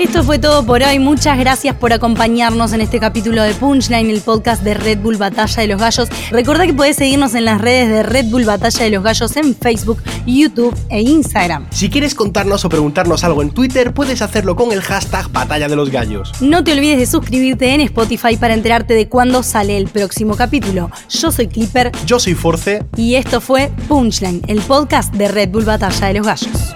Esto 0.00 0.24
fue 0.24 0.38
todo 0.38 0.64
por 0.64 0.82
hoy. 0.82 0.98
Muchas 0.98 1.38
gracias 1.38 1.76
por 1.76 1.92
acompañarnos 1.92 2.72
en 2.72 2.80
este 2.80 2.98
capítulo 2.98 3.42
de 3.42 3.52
Punchline, 3.52 4.08
el 4.08 4.22
podcast 4.22 4.62
de 4.62 4.72
Red 4.72 5.00
Bull 5.00 5.18
Batalla 5.18 5.60
de 5.60 5.68
los 5.68 5.78
Gallos. 5.78 6.08
Recordá 6.30 6.64
que 6.64 6.72
podés 6.72 6.96
seguirnos 6.96 7.34
en 7.34 7.44
las 7.44 7.60
redes 7.60 7.90
de 7.90 8.02
Red 8.02 8.30
Bull 8.30 8.46
Batalla 8.46 8.82
de 8.82 8.90
los 8.92 9.04
Gallos 9.04 9.36
en 9.36 9.54
Facebook, 9.54 10.02
YouTube 10.24 10.74
e 10.88 11.02
Instagram. 11.02 11.66
Si 11.70 11.90
quieres 11.90 12.14
contarnos 12.14 12.64
o 12.64 12.70
preguntarnos 12.70 13.24
algo 13.24 13.42
en 13.42 13.50
Twitter, 13.50 13.92
puedes 13.92 14.22
hacerlo 14.22 14.56
con 14.56 14.72
el 14.72 14.80
hashtag 14.80 15.30
Batalla 15.32 15.68
de 15.68 15.76
los 15.76 15.90
Gallos. 15.90 16.32
No 16.40 16.64
te 16.64 16.72
olvides 16.72 16.98
de 16.98 17.04
suscribirte 17.04 17.74
en 17.74 17.82
Spotify 17.82 18.38
para 18.38 18.54
enterarte 18.54 18.94
de 18.94 19.06
cuándo 19.06 19.42
sale 19.42 19.76
el 19.76 19.86
próximo 19.86 20.34
capítulo. 20.34 20.90
Yo 21.10 21.30
soy 21.30 21.46
Clipper. 21.46 21.92
Yo 22.06 22.18
soy 22.18 22.32
Force. 22.32 22.86
Y 22.96 23.16
esto 23.16 23.42
fue 23.42 23.70
Punchline, 23.86 24.40
el 24.46 24.62
podcast 24.62 25.12
de 25.12 25.28
Red 25.28 25.50
Bull 25.50 25.66
Batalla 25.66 26.06
de 26.06 26.14
los 26.14 26.26
Gallos. 26.26 26.74